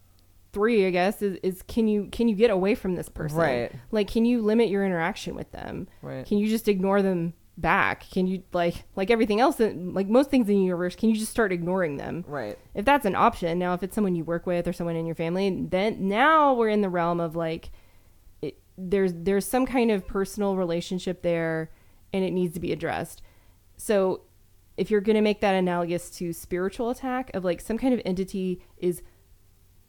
[0.53, 3.37] three, I guess, is, is can you can you get away from this person?
[3.37, 3.71] Right.
[3.91, 5.87] Like can you limit your interaction with them?
[6.01, 6.25] Right.
[6.25, 8.09] Can you just ignore them back?
[8.09, 11.15] Can you like like everything else that like most things in the universe, can you
[11.15, 12.23] just start ignoring them?
[12.27, 12.57] Right.
[12.73, 15.15] if that's an option now if it's someone you work with or someone in your
[15.15, 17.71] family then now we're in the realm of like
[18.77, 21.71] there's there's some kind of personal relationship there
[22.13, 23.21] and it needs to be addressed
[23.75, 24.21] so
[24.77, 28.01] if you're going to make that analogous to spiritual attack of like some kind of
[28.05, 29.01] entity is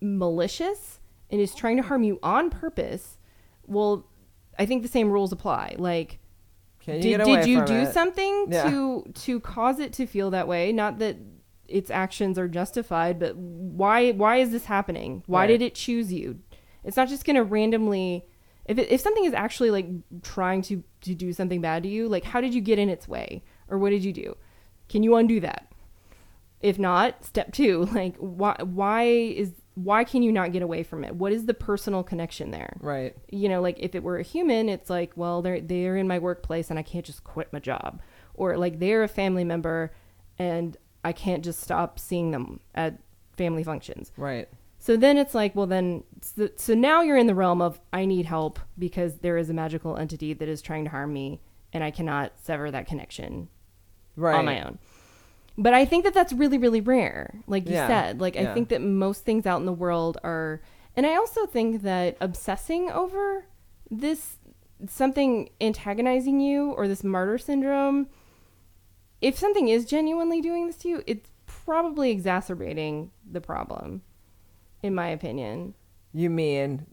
[0.00, 3.18] malicious and is trying to harm you on purpose
[3.66, 4.06] well
[4.58, 6.18] i think the same rules apply like
[6.80, 7.92] Can you did, get away did you do it?
[7.92, 8.70] something Yeah.
[8.70, 11.16] to to cause it to feel that way not that
[11.66, 15.46] its actions are justified but why why is this happening why Right.
[15.48, 16.38] did it choose you
[16.84, 18.24] it's not just going to randomly
[18.68, 19.86] if, it, if something is actually like
[20.22, 23.08] trying to to do something bad to you like how did you get in its
[23.08, 24.36] way or what did you do
[24.88, 25.72] can you undo that
[26.60, 31.04] if not step two like why why is why can you not get away from
[31.04, 33.14] it what is the personal connection there Right.
[33.30, 36.18] you know, like if it were a human, it's like, well, they're they're in my
[36.18, 38.00] workplace and I can't just quit my job,
[38.34, 39.92] or like they're a family member
[40.36, 42.98] and I can't just stop seeing them at
[43.36, 44.10] family functions.
[44.16, 44.48] Right.
[44.88, 48.06] So then it's like, well, then so, so now you're in the realm of I
[48.06, 51.42] need help because there is a magical entity that is trying to harm me
[51.74, 53.50] and I cannot sever that connection
[54.16, 54.36] Right.
[54.36, 54.78] on my own.
[55.58, 57.34] But I think that that's really, really rare.
[57.46, 60.62] Like you Yeah, said, like I think that most things out in the world are,
[60.96, 63.44] and I also think that obsessing over
[63.90, 64.38] this
[64.88, 68.06] something antagonizing you or this martyr syndrome,
[69.20, 74.00] if something is genuinely doing this to you, it's probably exacerbating the problem,
[74.82, 75.74] in my opinion.
[76.12, 76.86] You mean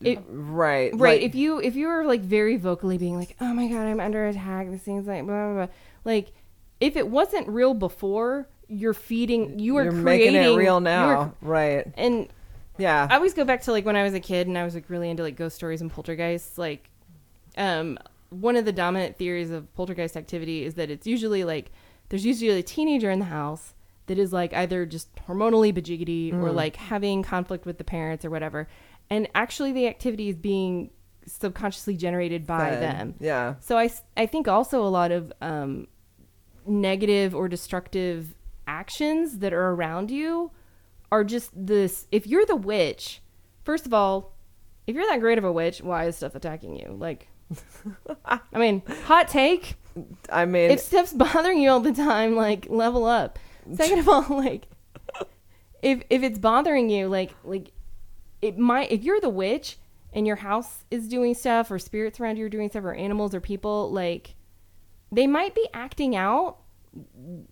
[0.00, 0.90] It- right?
[0.94, 1.22] Right.
[1.22, 4.26] if you if you were like very vocally being like, "Oh my god, I'm under
[4.26, 5.74] attack," this thing's like blah blah blah.
[6.04, 6.32] Like,
[6.80, 9.58] if it wasn't real before, you're feeding.
[9.58, 11.86] You are you're creating making it real now, right?
[11.96, 12.28] and
[12.78, 13.06] Yeah.
[13.10, 14.88] I always go back to like when I was a kid and I was like
[14.90, 16.58] really into like ghost stories and poltergeists.
[16.58, 16.88] Like,
[17.56, 17.98] um,
[18.30, 21.70] one of the dominant theories of poltergeist activity is that it's usually like
[22.08, 23.74] there's usually a teenager in the house
[24.06, 26.54] that is like either just hormonally bajiggity or Mm.
[26.54, 28.68] like having conflict with the parents or whatever,
[29.10, 30.90] and actually the activity is being
[31.26, 32.82] subconsciously generated by Fed.
[32.82, 33.14] them.
[33.20, 33.54] Yeah.
[33.60, 35.86] So I, I think also a lot of um,
[36.66, 38.34] negative or destructive
[38.66, 40.50] actions that are around you
[41.10, 42.06] are just this.
[42.10, 43.20] If you're the witch,
[43.64, 44.34] first of all,
[44.86, 46.96] if you're that great of a witch, why is stuff attacking you?
[46.98, 47.28] Like,
[48.24, 49.74] I mean, hot take.
[50.30, 53.38] I mean, if stuff's bothering you all the time, like level up.
[53.74, 54.66] Second of all, like
[55.82, 57.72] if if it's bothering you, like like
[58.40, 59.78] it might if you're the witch
[60.12, 63.34] and your house is doing stuff or spirits around you are doing stuff or animals
[63.34, 64.34] or people, like
[65.10, 66.58] they might be acting out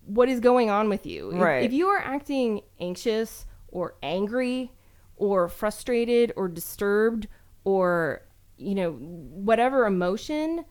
[0.05, 1.31] what is going on with you.
[1.31, 4.71] If- If, you are acting anxious or angry
[5.15, 7.27] or frustrated or disturbed
[7.63, 8.21] or
[8.57, 10.65] you know whatever emotion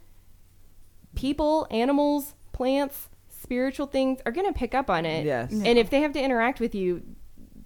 [1.14, 3.08] people, animals, plants,
[3.50, 5.26] spiritual things are going to pick up on it.
[5.26, 5.50] Yes.
[5.50, 7.02] And if they have to interact with you,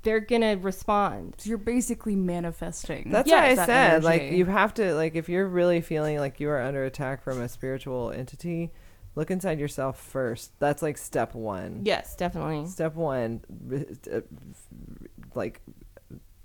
[0.02, 1.34] they're going to respond.
[1.36, 3.10] So you're basically manifesting.
[3.10, 6.16] That's Yeah, why I that said like you have to like if you're really feeling
[6.18, 8.72] like you are under attack from a spiritual entity,
[9.14, 10.58] look inside yourself first.
[10.58, 11.82] That's like step one.
[11.84, 12.66] Yes, definitely.
[12.66, 13.42] Step one,
[14.10, 14.20] uh,
[15.34, 15.60] like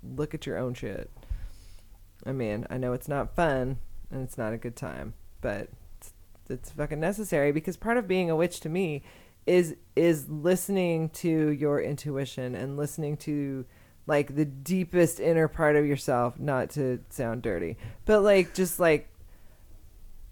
[0.02, 1.10] look at your own shit.
[2.26, 3.78] I mean, I know it's not fun
[4.10, 5.68] and it's not a good time, but
[5.98, 6.12] it's,
[6.50, 9.02] it's fucking necessary because part of being a witch to me
[9.46, 13.64] is is listening to your intuition and listening to
[14.06, 19.08] like the deepest inner part of yourself, not to sound dirty, but like just like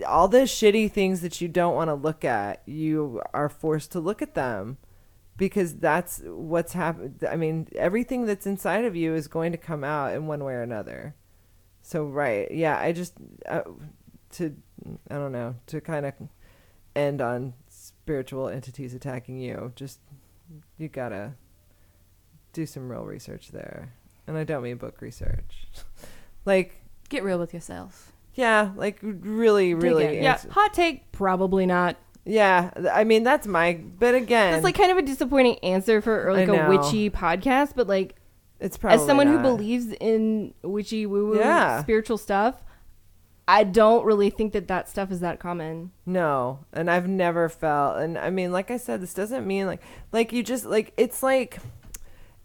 [0.07, 4.01] all the shitty things that you don't want to look at, you are forced to
[4.01, 4.79] look at them
[5.37, 7.25] because that's what's happened.
[7.29, 10.55] I mean, everything that's inside of you is going to come out in one way
[10.55, 11.15] or another.
[11.83, 12.51] So, right.
[12.51, 13.15] Yeah, I just,
[13.47, 13.63] uh,
[14.33, 14.55] to,
[15.11, 16.15] I don't know, to kind of
[16.95, 17.55] end on
[18.09, 19.99] spiritual entities attacking you, just,
[20.79, 21.33] you gotta
[22.55, 23.93] do some real research there.
[24.27, 25.67] And I don't mean book research.
[26.47, 26.77] like,
[27.11, 28.13] Get real with yourself.
[28.35, 30.23] yeah, like really, really.
[30.23, 31.97] Yeah, hot take, probably not.
[32.25, 33.75] Yeah, I mean that's my.
[33.99, 37.87] But again, That's like kind of a disappointing answer for like a witchy podcast, but
[37.89, 38.17] like
[38.61, 41.81] it's probably as someone who believes in witchy woo woo Yeah.
[41.83, 42.63] spiritual stuff,
[43.51, 45.91] I don't really think that that stuff is that common.
[46.05, 49.81] No, and I've never felt, and I mean, like I said, this doesn't mean like,
[50.13, 51.59] like you just like it's like,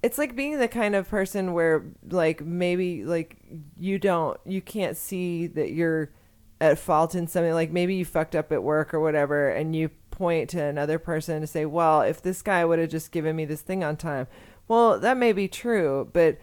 [0.02, 3.36] it's like being the kind of person where like maybe like
[3.78, 6.12] you don't, you can't see that you're
[6.62, 7.54] at fault in something.
[7.54, 11.42] Like maybe you fucked up at work or whatever, and you point to another person
[11.42, 14.28] to say, well, if this guy would have just given me this thing on time,
[14.70, 16.38] well, that may be true, but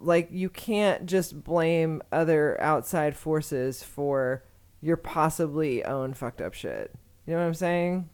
[0.00, 4.44] like you can't just blame other outside forces for
[4.80, 6.94] your possibly own fucked up shit.
[7.26, 8.08] You know what I'm saying?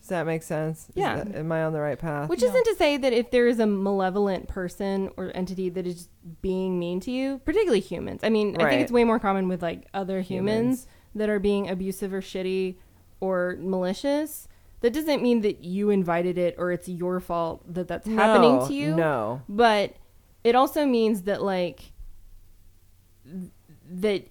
[0.00, 0.86] Does that make sense?
[0.94, 1.16] Yeah.
[1.16, 2.28] that- am I on the right path?
[2.28, 6.08] Which isn't to say that if there is a malevolent person or entity that is
[6.42, 8.20] being mean to you, particularly humans.
[8.22, 10.86] I mean, I think it's way more common with like other humans, Humans.
[11.16, 12.76] that are being abusive or shitty
[13.18, 14.46] or malicious.
[14.80, 18.74] That doesn't mean that you invited it or it's your fault that that's happening to
[18.74, 18.94] you.
[18.94, 19.42] No.
[19.48, 19.96] But
[20.46, 21.92] it also means that like
[23.90, 24.28] that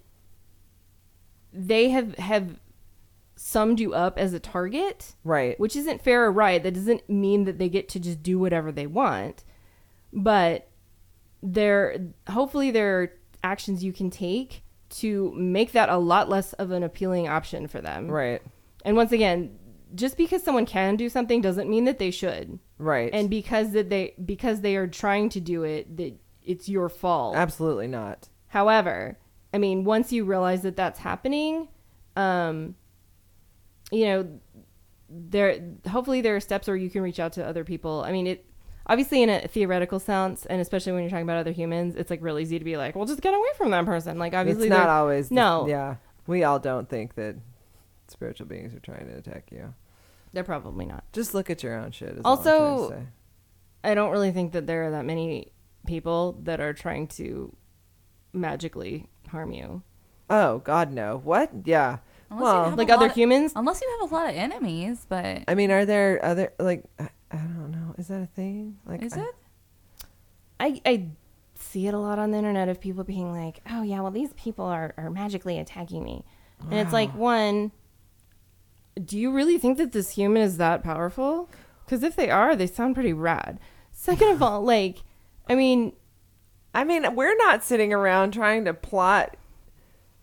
[1.52, 2.58] they have have
[3.34, 5.60] summed you up as a target Right.
[5.60, 6.62] which isn't fair or right.
[6.62, 9.44] That doesn't mean that they get to just do whatever they want,
[10.12, 10.68] but
[11.42, 11.98] there
[12.30, 13.12] hopefully there are
[13.44, 17.80] actions you can take to make that a lot less of an appealing option for
[17.82, 18.08] them.
[18.08, 18.40] Right.
[18.84, 19.58] And once again,
[19.94, 22.58] just because someone can do something doesn't mean that they should.
[22.78, 23.10] Right.
[23.12, 27.36] And because that they because they are trying to do it that it's your fault.
[27.36, 28.28] absolutely not.
[28.48, 29.18] However,
[29.52, 31.68] I mean, once you realize that that's happening,
[32.16, 32.74] um,
[33.90, 34.40] you know,
[35.08, 38.02] there hopefully there are steps where you can reach out to other people.
[38.04, 38.46] I mean, it
[38.86, 42.22] obviously in a theoretical sense, and especially when you're talking about other humans, it's like
[42.22, 44.18] real easy to be like, well, just get away from that person.
[44.18, 45.30] Like, obviously, it's not always.
[45.30, 45.66] no.
[45.68, 45.96] yeah.
[46.26, 47.36] We all don't think that
[48.08, 49.74] spiritual beings are trying to attack you.
[50.32, 51.04] they're probably not.
[51.12, 52.10] Just look at your own shit.
[52.10, 53.10] Is Also- trying to say.
[53.84, 55.52] I don't really think that there are that many
[55.86, 57.54] people that are trying to
[58.32, 59.82] magically harm you,
[60.28, 61.20] Oh God, no.
[61.22, 61.50] What?
[61.64, 61.98] Yeah.
[62.30, 63.52] Unless Well, like other lot of- humans.
[63.54, 67.08] Unless you have a lot of enemies, but I mean, are there other like I,
[67.30, 67.94] I don't know.
[67.96, 68.78] Is that a thing?
[68.84, 69.34] Like, is I- it?
[70.58, 71.06] I, I
[71.54, 74.32] see it a lot on the internet of people being like, oh, yeah, well, these
[74.34, 76.24] people are, are magically attacking me.
[76.70, 77.70] And it's like, one,
[79.04, 81.50] do you really think that this human is that powerful?
[81.84, 83.58] Because if they are, they sound pretty rad.
[83.92, 84.98] Second of all, like,
[85.48, 85.92] I mean,
[86.74, 89.36] I mean, we're not sitting around trying to plot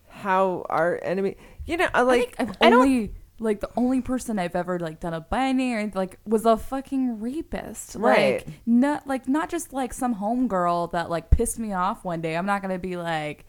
[0.09, 1.35] how our enemy.
[1.65, 4.79] You know, like I think I've I don't- only like the only person I've ever
[4.79, 7.95] like done a binding or like was a fucking rapist.
[7.95, 8.45] Right.
[8.45, 12.35] Like not like not just like some homegirl that like pissed me off one day.
[12.37, 13.45] I'm not gonna be like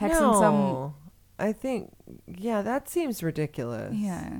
[0.00, 0.94] hexing some no.
[1.40, 1.92] I think,
[2.26, 3.94] yeah, that seems ridiculous.
[3.94, 4.30] Yeah.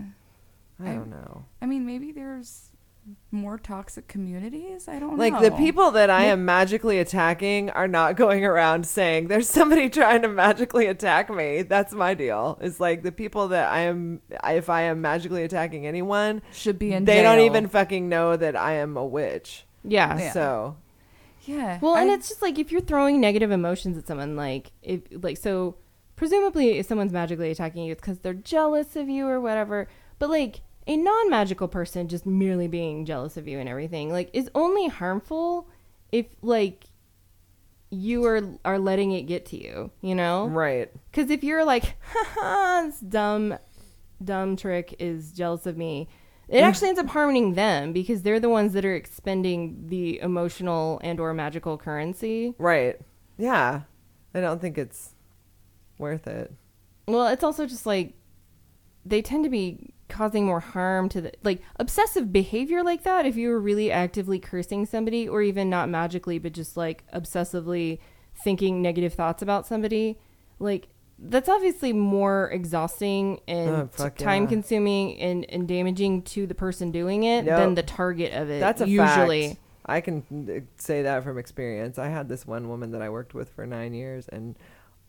[0.79, 1.45] I I- don't know.
[1.63, 2.67] I mean maybe there's
[3.33, 4.87] more toxic communities.
[4.87, 5.41] I don't Like know.
[5.41, 10.23] the people that I am magically attacking are not going around saying there's somebody trying
[10.23, 11.63] to magically attack me.
[11.63, 12.59] That's my deal.
[12.61, 16.93] It's like the people that I am if I am magically attacking anyone, should be
[16.93, 17.05] in.
[17.07, 19.65] they don't even fucking know that I am a witch.
[19.83, 20.19] Yeah.
[20.19, 20.33] Yeah.
[20.33, 20.77] So,
[21.47, 21.79] Yeah.
[21.81, 25.01] Well, and I- it's just like if you're throwing negative emotions at someone, like if
[25.11, 25.75] like so,
[26.21, 29.89] presumably if someone's magically attacking you, it's because they're jealous of you or whatever.
[30.19, 34.51] But like a non-magical person just merely being jealous of you and everything, like is
[34.55, 35.67] only harmful
[36.13, 36.85] if like
[37.89, 40.47] you are are letting it get to you, you know?
[40.49, 40.93] right.
[41.11, 43.57] Because if you're like, haha, this dumb,
[44.23, 46.07] dumb trick is jealous of me,
[46.49, 51.01] it actually ends up harming them because they're the ones that are expending the emotional
[51.03, 52.55] and or magical currency.
[52.59, 53.01] Right.
[53.39, 53.85] Yeah.
[54.35, 55.15] I don't think it's
[56.01, 56.53] worth it.
[57.07, 58.15] Well, it's also just like
[59.05, 63.37] they tend to be causing more harm to the like obsessive behavior like that if
[63.37, 68.01] you were really actively cursing somebody or even not magically but just like obsessively
[68.43, 70.19] thinking negative thoughts about somebody
[70.59, 74.49] like that's obviously more exhausting and Oh, time yeah.
[74.49, 77.57] consuming and, and damaging to the person doing it Yep.
[77.57, 79.61] than the target of it That's a usually fact.
[79.87, 81.99] I can uh, say that from experience.
[81.99, 84.57] I had this one woman that I worked with for nine years, and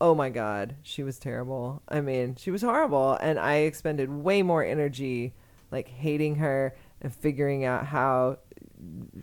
[0.01, 1.83] oh my god, she was terrible.
[1.87, 5.35] I mean, she was horrible, and I expended way more energy
[5.69, 8.39] like hating her and figuring out how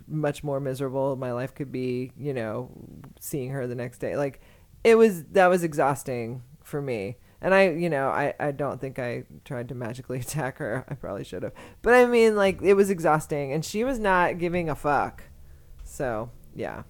[0.07, 2.13] much more miserable my life could be.
[2.17, 2.71] You know,
[3.19, 4.41] seeing her the next day, like
[4.83, 7.17] it was that was exhausting for me.
[7.41, 10.85] And I, you know, I, I don't think I tried to magically attack her.
[10.89, 11.53] I probably should have.
[11.81, 13.53] But I mean, like, it was exhausting.
[13.53, 15.23] And she was not giving a fuck.
[15.85, 16.83] So, yeah.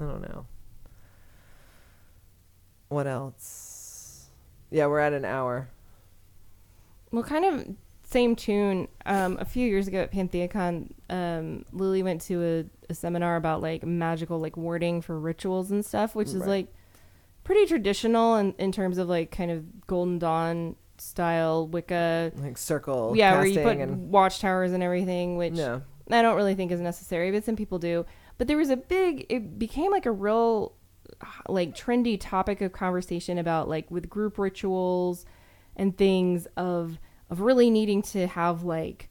[0.00, 0.46] I don't know.
[2.88, 4.26] What else?
[4.70, 5.68] Yeah, we're at an hour.
[7.12, 7.66] Well, kind of
[8.04, 8.88] same tune.
[9.04, 13.62] Um, a few years ago at PantheaCon, um, Lily went to a, a seminar about
[13.62, 16.48] like magical like wording for rituals and stuff, which is Right.
[16.48, 16.74] like
[17.44, 22.32] pretty traditional in, in terms of like kind of Golden Dawn style Wicca.
[22.36, 23.12] Like, circle.
[23.16, 24.10] yeah, where you put and.
[24.10, 25.80] watchtowers and everything, which Yeah.
[26.10, 28.06] I don't really think is necessary, but some people do.
[28.38, 30.72] But there was a big, it became like a real,
[31.48, 35.24] like trendy topic of conversation about like with group rituals
[35.76, 36.98] and things of
[37.30, 39.08] of really needing to have like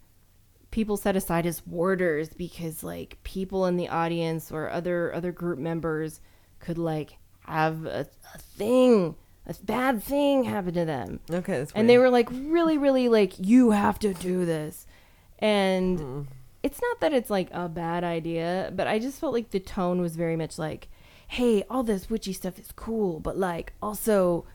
[0.72, 5.58] people set aside as warders because like people in the audience or other other group
[5.60, 6.22] members
[6.60, 9.16] could like have a, a thing
[9.48, 11.20] a bad thing happen to them.
[11.30, 14.88] Okay, that's and they were like really really like you have to do this.
[15.40, 16.22] And Hmm.
[16.64, 20.02] it's not that it's like a bad idea but i just felt like the tone
[20.02, 20.88] was very much like
[21.28, 24.46] hey all this witchy stuff is cool but like also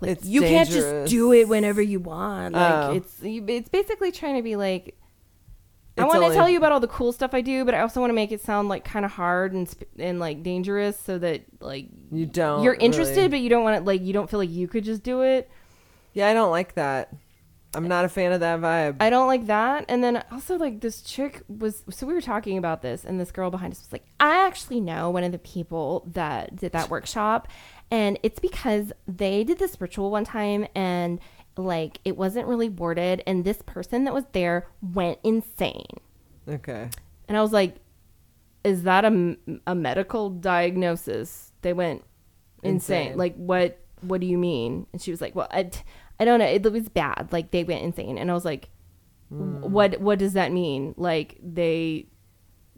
[0.00, 2.92] like It's you can't just do it whenever you want like Oh.
[2.92, 4.94] it's you- it's basically trying to be like
[5.96, 7.80] I It's want to tell you about all the cool stuff I do, but I
[7.80, 10.96] also want to make it sound like kind of hard and sp- and like dangerous,
[10.96, 12.62] so that like You don't.
[12.62, 14.84] you're interested, really- but you don't want to like you don't feel like you could
[14.84, 15.50] just do it.
[16.14, 17.12] Yeah, I don't like that.
[17.74, 18.96] I'm not a fan of that vibe.
[19.00, 19.84] I don't like that.
[19.88, 23.30] And then also like this chick was so we were talking about this and this
[23.30, 26.88] girl behind us was like, I actually know one of the people that did that
[26.88, 27.48] workshop
[27.90, 31.20] and it's because they did this ritual one time and
[31.56, 35.86] like it wasn't really worded and this person that was there went insane.
[36.48, 36.88] okay.
[37.28, 37.76] And I was like,
[38.64, 41.52] is that a, a medical diagnosis?
[41.60, 42.02] They went
[42.62, 43.08] insane.
[43.08, 43.18] Insane.
[43.18, 44.86] Like what what do you mean?
[44.92, 45.70] And she was like, well, I,
[46.20, 46.46] I don't know.
[46.46, 47.28] It was bad.
[47.30, 48.18] Like they went insane.
[48.18, 48.68] And I was like,
[49.30, 49.60] Hmm.
[49.60, 50.94] what what does that mean?
[50.96, 52.06] Like they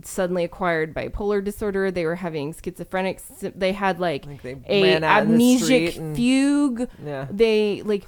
[0.02, 1.90] suddenly acquired bipolar disorder.
[1.90, 3.20] They were having schizophrenic.
[3.40, 6.88] They had like, Like they a ran out in the amnesic and- fugue.
[7.04, 7.26] Yeah.
[7.30, 8.04] They like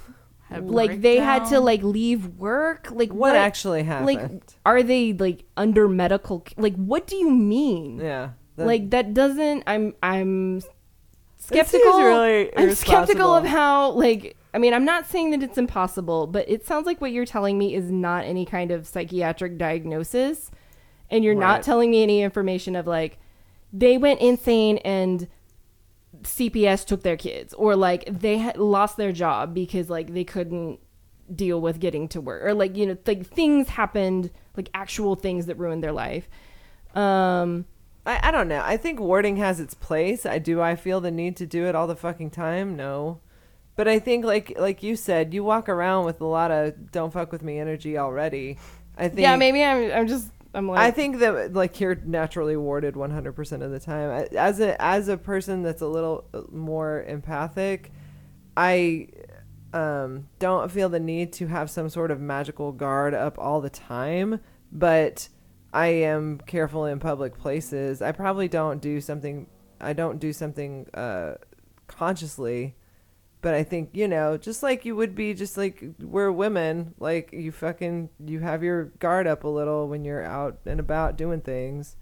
[0.49, 2.89] Had like they had to like leave work.
[2.91, 4.07] Like What actually happened?
[4.07, 6.43] Like are they like under medical?
[6.47, 7.99] c- Like what do you mean?
[7.99, 8.31] yeah.
[8.57, 9.63] that- like that doesn't.
[9.67, 10.73] I'm I'm seems
[11.47, 11.99] skeptical.
[12.03, 14.37] really I'm skeptical of how like.
[14.55, 17.57] I mean, I'm not saying that it's impossible, but it sounds like what you're telling
[17.57, 20.51] me is not any kind of psychiatric diagnosis,
[21.09, 21.39] and you're Right.
[21.47, 23.17] not telling me any information of like
[23.71, 25.27] they went insane and
[26.21, 30.79] CPS took their kids, or like they had lost their job because like they couldn't
[31.33, 35.47] deal with getting to work, or like you know like things happened, like actual things
[35.47, 36.29] that ruined their life.
[36.93, 37.65] Um,
[38.05, 38.61] I, I don't know.
[38.63, 40.25] I think warding has its place.
[40.25, 40.61] I do.
[40.61, 42.75] I feel the need to do it all the fucking time.
[42.75, 43.21] No,
[43.75, 47.11] but I think like like you said, you walk around with a lot of "don't
[47.11, 48.57] fuck with me" energy already.
[48.97, 49.21] I think.
[49.21, 53.61] yeah, maybe I'm I'm just I'm like I think that like you're naturally warded 100%
[53.61, 54.27] of the time.
[54.37, 57.91] As a as a person that's a little uh, more empathic,
[58.55, 59.07] I
[59.73, 63.69] um, don't feel the need to have some sort of magical guard up all the
[63.69, 64.39] time.
[64.71, 65.29] But
[65.73, 68.01] I am careful in public places.
[68.03, 69.47] I probably don't do something.
[69.81, 71.33] I don't do something uh,
[71.87, 72.75] consciously,
[73.41, 76.93] but I think you know, just like you would be, just like we're women.
[76.99, 81.17] Like you fucking, you have your guard up a little when you're out and about
[81.17, 81.97] doing things.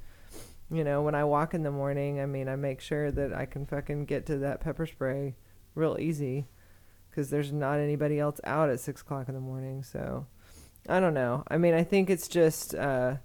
[0.69, 3.45] You know, when I walk in the morning, I mean, I make sure that I
[3.45, 5.36] can fucking get to that pepper spray
[5.76, 6.47] real easy,
[7.09, 9.82] because there's not anybody else out at six o'clock in the morning.
[9.84, 10.28] So,
[10.89, 11.45] I don't know.
[11.47, 12.76] I mean, I think it's just.
[12.76, 13.15] Uh,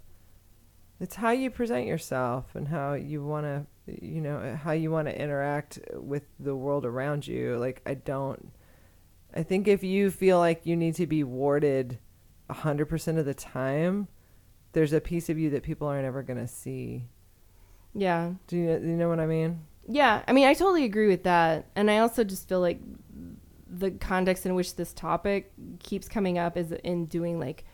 [1.01, 5.07] it's how you present yourself and how you want to you know how you want
[5.07, 8.53] to interact with the world around you like i don't
[9.35, 11.99] i think if you feel like you need to be warded
[12.51, 14.07] 100% of the time
[14.73, 17.05] there's a piece of you that people aren't ever going to see
[17.95, 18.33] Yeah.
[18.47, 21.23] do you, do you know what i mean Yeah, I mean, I totally agree with
[21.23, 21.67] that.
[21.77, 22.81] And I also just feel like
[23.69, 27.65] the context in which this topic keeps coming up is in doing like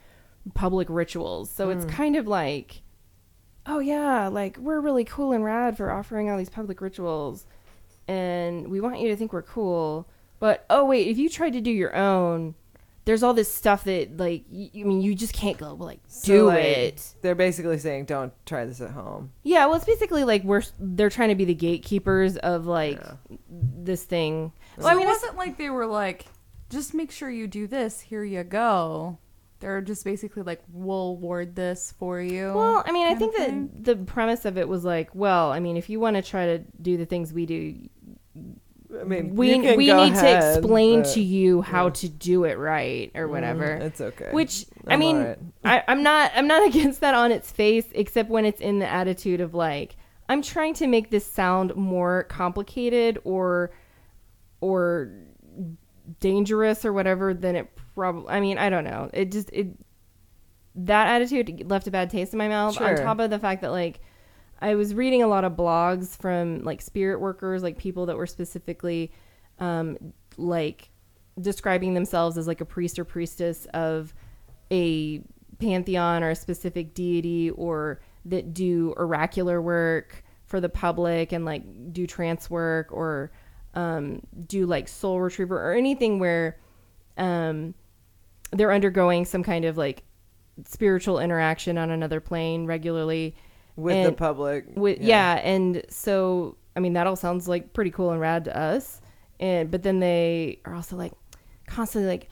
[0.53, 1.51] public rituals.
[1.51, 1.91] So it's hmm.
[1.91, 2.83] kind of like,
[3.67, 7.47] oh, yeah, like we're really cool and rad for offering all these public rituals.
[8.09, 10.09] And we want you to think we're cool.
[10.41, 12.55] But oh, wait, if you tried to do your own,
[13.05, 16.27] there's all this stuff that, like, y- I mean, you just can't go, like, So,
[16.33, 17.15] do like, it.
[17.23, 21.11] they're basically saying don't try this at home Yeah, well, it's basically like we're they're
[21.11, 23.37] trying to be the gatekeepers of like Yeah.
[23.49, 24.53] this thing.
[24.81, 26.27] So it wasn't like they were like,
[26.71, 28.01] just make sure you do this.
[28.01, 29.19] Here you go.
[29.63, 32.53] They're just basically like, we'll ward this for you.
[32.53, 35.77] Well, I mean, I think that the premise of it was like, well, I mean,
[35.77, 37.89] if you want to try to do the things we do,
[39.01, 41.93] i mean we you can we go need to explain but- to you how yeah.
[41.93, 43.65] to do it right or whatever.
[43.65, 45.39] Mm, it's okay Which I I'm mean, alright.
[45.65, 48.87] I, I'm not I'm not against that on its face, except when it's in the
[48.87, 49.97] attitude of like
[50.29, 53.71] I'm trying to make this sound more complicated or
[54.61, 55.13] or
[56.21, 58.29] dangerous or whatever than it probably.
[58.31, 59.11] I mean, I don't know.
[59.13, 59.69] It just it
[60.75, 62.81] that attitude left a bad taste in my mouth.
[62.81, 64.01] On top of the fact that like
[64.61, 68.27] I was reading a lot of blogs from like spirit workers, like people that were
[68.27, 69.13] specifically
[69.59, 69.99] um,
[70.37, 70.91] like
[71.41, 74.15] describing themselves as like a priest or priestess of
[74.71, 75.21] a
[75.59, 81.63] pantheon or a specific deity or that do oracular work for the public and like
[81.93, 83.33] do trance work or
[83.75, 86.59] um, do like soul retriever or anything where
[87.17, 87.75] um,
[88.53, 90.05] they're undergoing some kind of like
[90.67, 93.35] spiritual interaction on another plane regularly.
[93.75, 95.41] With the public with yeah.
[95.43, 99.01] and so i mean that all sounds like pretty cool and rad to us.
[99.41, 101.13] And but then they are also like
[101.67, 102.29] constantly like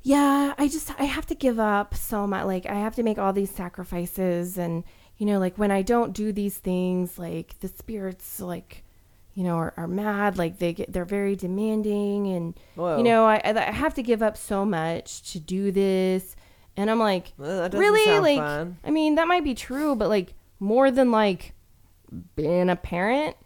[0.00, 3.18] yeah i just i have to give up so much like i have to make
[3.18, 4.56] all these sacrifices.
[4.56, 4.82] And
[5.18, 8.82] you know like when i don't do these things like the spirits like
[9.34, 12.98] you know are, are mad like they get they're very demanding and Whoa.
[12.98, 16.36] you know I, I have to give up so much to do this
[16.76, 18.76] and i'm like Well, really like fun.
[18.84, 21.54] i mean that might be true but like more than like
[22.36, 23.36] being a parent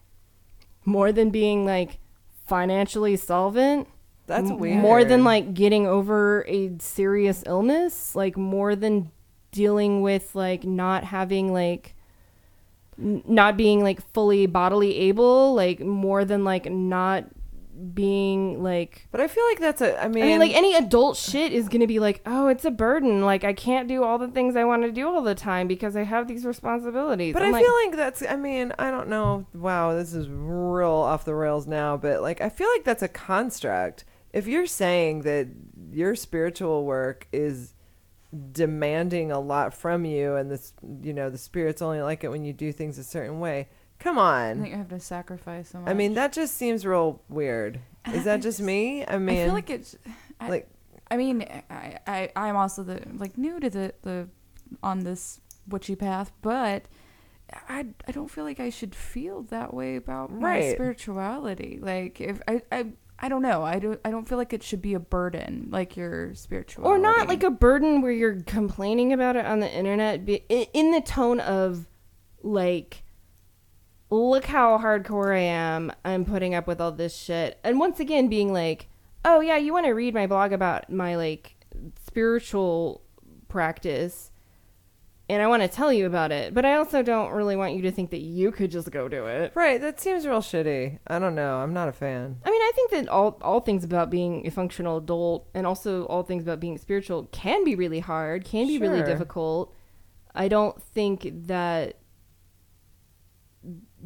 [0.84, 1.98] more than being like
[2.46, 3.88] financially solvent
[4.26, 4.78] That's weird.
[4.78, 9.10] more than like getting over a serious illness like more than
[9.52, 11.95] dealing with like not having like
[12.98, 17.24] not being like fully bodily able like more than like not
[17.94, 20.02] being like But I feel like that's a.
[20.02, 22.70] I mean, I mean, like any adult shit is gonna be like, oh, it's a
[22.70, 23.22] burden.
[23.22, 25.96] Like I can't do all the things I want to do all the time because
[25.96, 27.34] I have these responsibilities.
[27.34, 28.22] But I'm I like, feel like that's.
[28.22, 29.46] I mean, I don't know.
[29.54, 31.96] Wow, this is real off the rails now.
[31.96, 34.04] But like, I feel like that's a construct.
[34.32, 35.48] If you're saying that
[35.90, 37.74] your spiritual work is
[38.52, 40.72] demanding a lot from you, and this,
[41.02, 43.68] you know, the spirits only like it when you do things a certain way.
[43.98, 44.62] Come on.
[44.62, 45.88] I have to sacrifice so much.
[45.90, 47.80] I mean, that just seems real weird.
[48.12, 49.04] Is that just me?
[49.08, 49.96] I mean, I feel like it's
[50.38, 50.68] I, like
[51.10, 54.28] I mean, I, I I'm also the like new to the the
[54.82, 56.84] on this witchy path, but
[57.68, 60.74] I I don't feel like I should feel that way about my Right.
[60.74, 61.78] spirituality.
[61.80, 62.86] Like if I I
[63.18, 63.62] I don't know.
[63.62, 66.98] I don't I don't feel like it should be a burden like your spiritual or
[66.98, 71.40] not like a burden where you're complaining about it on the internet in the tone
[71.40, 71.86] of
[72.42, 73.04] like
[74.10, 78.28] look how hardcore i am i'm putting up with all this shit and once again
[78.28, 78.88] being like
[79.24, 81.56] oh yeah you want to read my blog about my like
[82.06, 83.02] spiritual
[83.48, 84.30] practice
[85.28, 87.82] and i want to tell you about it but i also don't really want you
[87.82, 89.80] to think that you could just go do it right.
[89.80, 90.98] That seems real shitty.
[91.06, 91.56] I don't know.
[91.56, 92.36] I'm not a fan.
[92.44, 96.04] I mean, I think that all all things about being a functional adult and also
[96.04, 99.74] all things about being spiritual can be really hard, can be really difficult.
[100.34, 101.98] I don't think that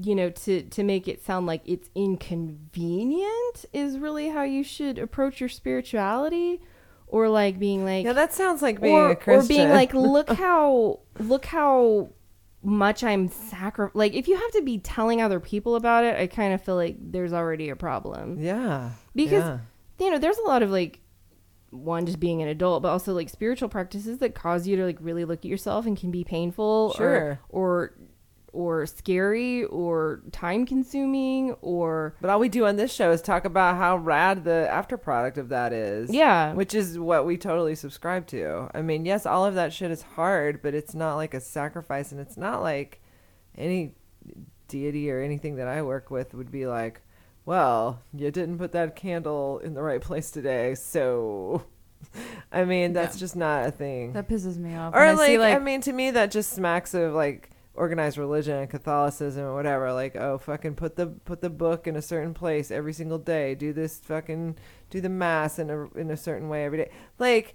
[0.01, 4.99] you know to to make it sound like it's inconvenient is really how you should
[4.99, 6.61] approach your spirituality
[7.11, 9.45] or like being like Yeah, that sounds like being or, a Christian.
[9.45, 12.11] or being like look how look how
[12.63, 16.27] much I'm sacri like if you have to be telling other people about it, I
[16.27, 18.39] kind of feel like there's already a problem.
[18.41, 19.59] yeah, Because yeah.
[19.99, 21.01] you know, there's a lot of like
[21.71, 24.99] one just being an adult, but also like spiritual practices that cause you to like
[25.01, 27.09] really look at yourself and can be painful Sure.
[27.15, 27.95] or or
[28.53, 33.45] or scary or time consuming or But all we do on this show is talk
[33.45, 36.11] about how rad the after product of that is.
[36.13, 36.53] Yeah.
[36.55, 38.69] Which is what we totally subscribe to.
[38.75, 42.13] I mean, yes, all of that shit is hard, but it's not like a sacrifice
[42.13, 43.01] and it's not like
[43.57, 43.95] any
[44.69, 47.03] deity or anything that I work with would be like,
[47.45, 51.65] well, you didn't put that candle in the right place today, so
[52.53, 53.21] I mean, that's Yeah.
[53.21, 54.13] just not a thing.
[54.13, 54.95] That pisses me off.
[54.95, 58.57] or When I like, I mean, to me, that just smacks of like organized religion
[58.57, 59.93] and Catholicism or whatever.
[59.93, 63.55] Like, oh, fucking put the put the book in a certain place every single day.
[63.55, 64.57] Do this fucking
[64.91, 66.91] do the mass in a in a certain way every day.
[67.19, 67.55] Like,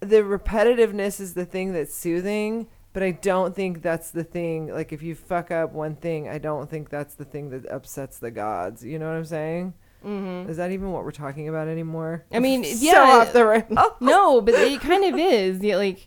[0.00, 2.68] the repetitiveness is the thing that's soothing.
[2.92, 4.68] But I don't think that's the thing.
[4.68, 8.20] Like, if you fuck up one thing, I don't think that's the thing that upsets
[8.20, 8.84] the gods.
[8.84, 9.74] You know what I'm saying?
[10.04, 10.48] Mhm.
[10.48, 12.24] Is that even what we're talking about anymore?
[12.32, 15.60] I mean, so yeah, off the no, but it kind of is.
[15.60, 16.06] Yeah, like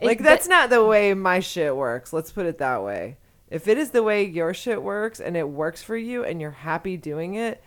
[0.00, 3.16] it- like that's not the way my shit works let's put it that way
[3.48, 6.50] if it is the way your shit works and it works for you and you're
[6.50, 7.62] happy doing it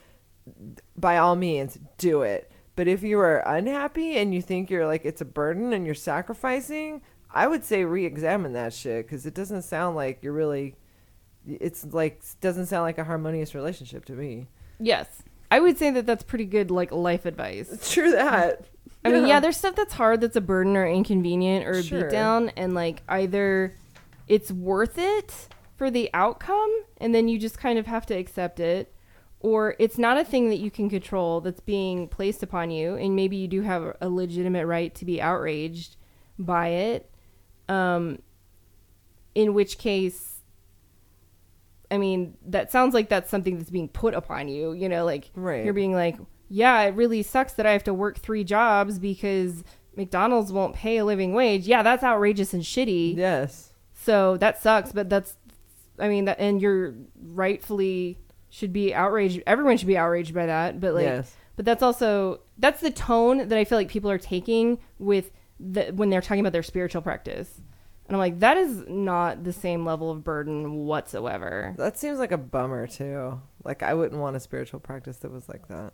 [0.97, 5.05] by all means do it but if you are unhappy and you think you're like
[5.05, 7.01] it's a burden and you're sacrificing
[7.31, 10.75] i would say re-examine that shit because it doesn't sound like you're really
[11.47, 14.47] it's like doesn't sound like a harmonious relationship to me
[14.79, 15.07] yes.
[15.51, 17.91] I would say that that's pretty good like life advice.
[17.93, 18.65] true that
[19.05, 22.03] I mean, yeah, there's stuff that's hard that's a burden or inconvenient or a Sure.
[22.09, 23.73] beatdown and like either
[24.27, 28.59] it's worth it for the outcome and then you just kind of have to accept
[28.59, 28.93] it
[29.41, 33.15] or it's not a thing that you can control that's being placed upon you and
[33.15, 35.97] maybe you do have a legitimate right to be outraged
[36.39, 37.11] by it
[37.67, 38.19] um
[39.35, 40.29] in which case
[41.91, 45.29] I mean, that sounds like that's something that's being put upon you, you know, like
[45.35, 45.63] Right.
[45.63, 46.17] you're being like,
[46.49, 49.63] yeah, it really sucks that I have to work three jobs because
[49.95, 51.67] McDonald's won't pay a living wage.
[51.67, 53.15] Yeah, that's outrageous and shitty.
[53.17, 55.37] yes So that sucks, but that's,
[55.99, 59.41] I mean, that, and you're rightfully should be outraged.
[59.47, 63.47] Everyone should be outraged by that, but like, yes but that's also, that's the tone
[63.47, 67.01] that I feel like people are taking with the, when they're talking about their spiritual
[67.01, 67.61] practice.
[68.07, 71.73] And I'm like, that is not the same level of burden whatsoever.
[71.77, 73.39] That seems like a bummer too.
[73.63, 75.93] Like I wouldn't want a spiritual practice that was like that.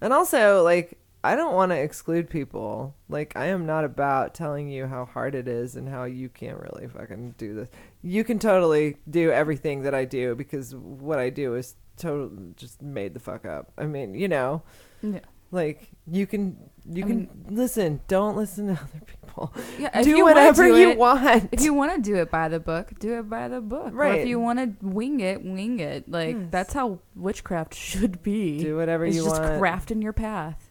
[0.00, 2.94] And also, like I don't want to exclude people.
[3.08, 6.58] Like I am not about telling you how hard it is and how you can't
[6.58, 7.68] really fucking do this.
[8.02, 12.80] You can totally do everything that I do because what I do is total just
[12.80, 13.72] made the fuck up.
[13.76, 14.62] I mean, you know,
[15.02, 15.20] Yeah.
[15.50, 18.00] like you can you I can mean- listen.
[18.08, 19.54] Don't listen to other people.
[19.78, 21.48] Yeah, do you whatever do you it- want.
[21.52, 23.88] If you want to do it by the book, do it by the book.
[23.92, 24.20] Or Right.
[24.20, 26.10] if you want to wing it, wing it.
[26.10, 26.46] Like Yes.
[26.50, 28.60] that's how witchcraft should be.
[28.62, 29.60] do whatever it's you just want.
[29.62, 30.66] crafting your path.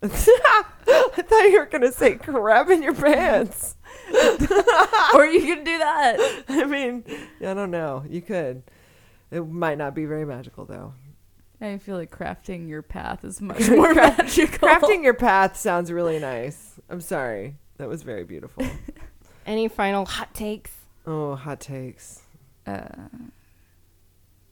[0.02, 3.74] I thought you were gonna say crap in your pants.
[5.14, 6.44] or you can do that.
[6.48, 7.04] I mean,
[7.40, 8.04] I don't know.
[8.08, 8.62] You could.
[9.30, 10.94] It might not be very magical though.
[11.60, 14.68] I feel like crafting your path is much more magical.
[14.68, 16.74] Crafting your path sounds really nice.
[16.88, 17.56] I'm sorry.
[17.78, 18.64] That was very beautiful.
[19.46, 20.70] Any final hot takes?
[21.06, 22.20] oh, hot takes.
[22.66, 22.86] Uh,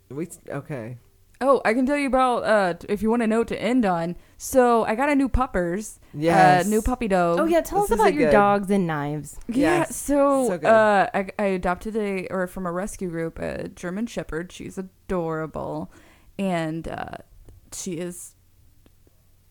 [0.08, 0.96] We okay.
[1.40, 4.16] oh, I can tell you about uh, if you want a note to end on.
[4.38, 5.98] So I got a new puppers.
[6.14, 6.64] Yes.
[6.66, 7.38] Uh, new puppy dog.
[7.40, 9.36] Oh yeah, tell This us about your good- dogs and knives.
[9.48, 10.66] Yeah, Yes, so, so good.
[10.66, 14.50] uh, I, I adopted a or from a rescue group a German Shepherd.
[14.52, 15.90] She's adorable,
[16.38, 17.16] and uh,
[17.72, 18.34] she is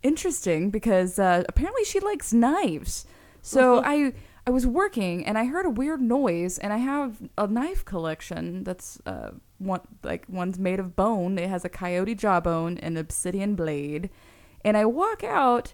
[0.04, 3.06] interesting because uh, apparently she likes knives.
[3.42, 4.14] So I
[4.48, 8.64] I was working and I heard a weird noise, and I have a knife collection
[8.64, 11.38] that's uh one like one's made of bone.
[11.38, 14.10] It has a coyote jawbone and obsidian blade,
[14.64, 15.74] and I walk out.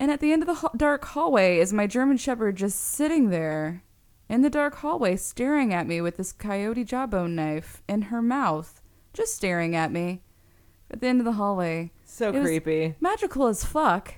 [0.00, 3.82] And at the end of the dark hallway is my German Shepherd just sitting there
[4.28, 8.80] in the dark hallway, staring at me with this coyote jawbone knife in her mouth,
[9.12, 10.22] just staring at me
[10.90, 11.90] at the end of the hallway.
[12.04, 12.94] So It was- creepy.
[13.00, 14.14] Magical as fuck,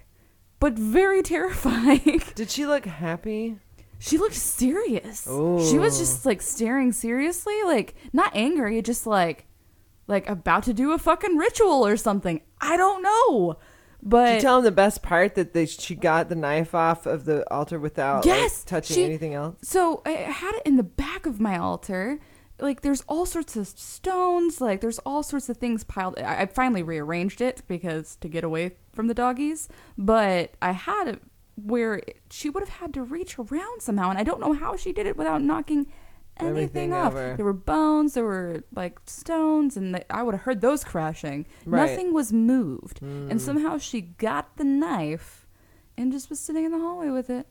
[0.58, 2.22] but very terrifying.
[2.34, 3.58] Did she look happy?
[4.02, 5.24] she looked serious.
[5.24, 9.46] She was just like staring seriously, like not angry, just like
[10.06, 12.40] like about to do a fucking ritual or something.
[12.60, 13.56] I don't know.
[14.02, 17.04] Did But you tell him the best part that they she got the knife off
[17.04, 19.56] of the altar without like, Yes, touching she- anything else?
[19.62, 22.18] So I had it in the back of my altar.
[22.62, 24.60] Like there's all sorts of stones.
[24.60, 26.18] Like there's all sorts of things piled.
[26.18, 29.68] I, I finally rearranged it because to get away from the doggies.
[29.96, 31.22] But I had it
[31.56, 34.76] where it- she would have had to reach around somehow, and I don't know how
[34.76, 35.86] she did it without knocking
[36.38, 37.12] anything Everything off.
[37.12, 37.34] over.
[37.36, 41.46] There were bones, there were like stones, and they, I would have heard those crashing.
[41.66, 41.90] Right.
[41.90, 45.46] Nothing was moved, Mm, and somehow she got the knife
[45.98, 47.46] and just was sitting in the hallway with it.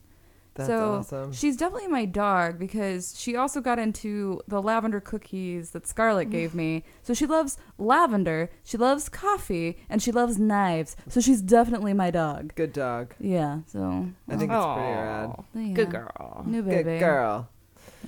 [0.55, 1.31] That's so awesome.
[1.31, 6.53] she's definitely my dog because she also got into the lavender cookies that Scarlet gave
[6.53, 6.83] me.
[7.03, 10.95] So she loves lavender, she loves coffee, and she loves knives.
[11.07, 12.53] So she's definitely my dog.
[12.55, 13.13] Good dog.
[13.19, 13.59] Yeah.
[13.67, 15.31] So I think it's pretty rad.
[15.55, 15.73] Yeah.
[15.73, 16.43] Good girl.
[16.45, 16.83] New baby.
[16.83, 17.47] Good girl.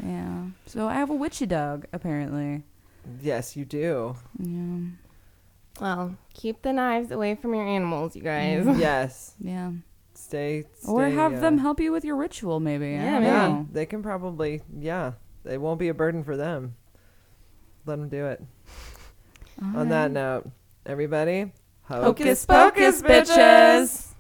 [0.03, 0.45] Yeah.
[0.65, 2.63] So I have a witchy dog apparently.
[3.21, 4.15] Yes, you do.
[4.39, 4.79] Yeah.
[5.79, 8.65] Well, keep the knives away from your animals, you guys.
[8.77, 9.35] yes.
[9.39, 9.71] Yeah.
[10.31, 10.63] Stay.
[10.75, 12.91] stay Or have uh, them help you with your ritual, maybe.
[12.91, 13.19] Yeah.
[13.19, 14.61] Yeah, they can probably.
[14.79, 15.11] Yeah,
[15.43, 16.75] it won't be a burden for them.
[17.85, 18.41] Let them do it.
[19.61, 20.49] On that note,
[20.85, 21.51] everybody,
[21.81, 24.10] Hocus pocus, bitches.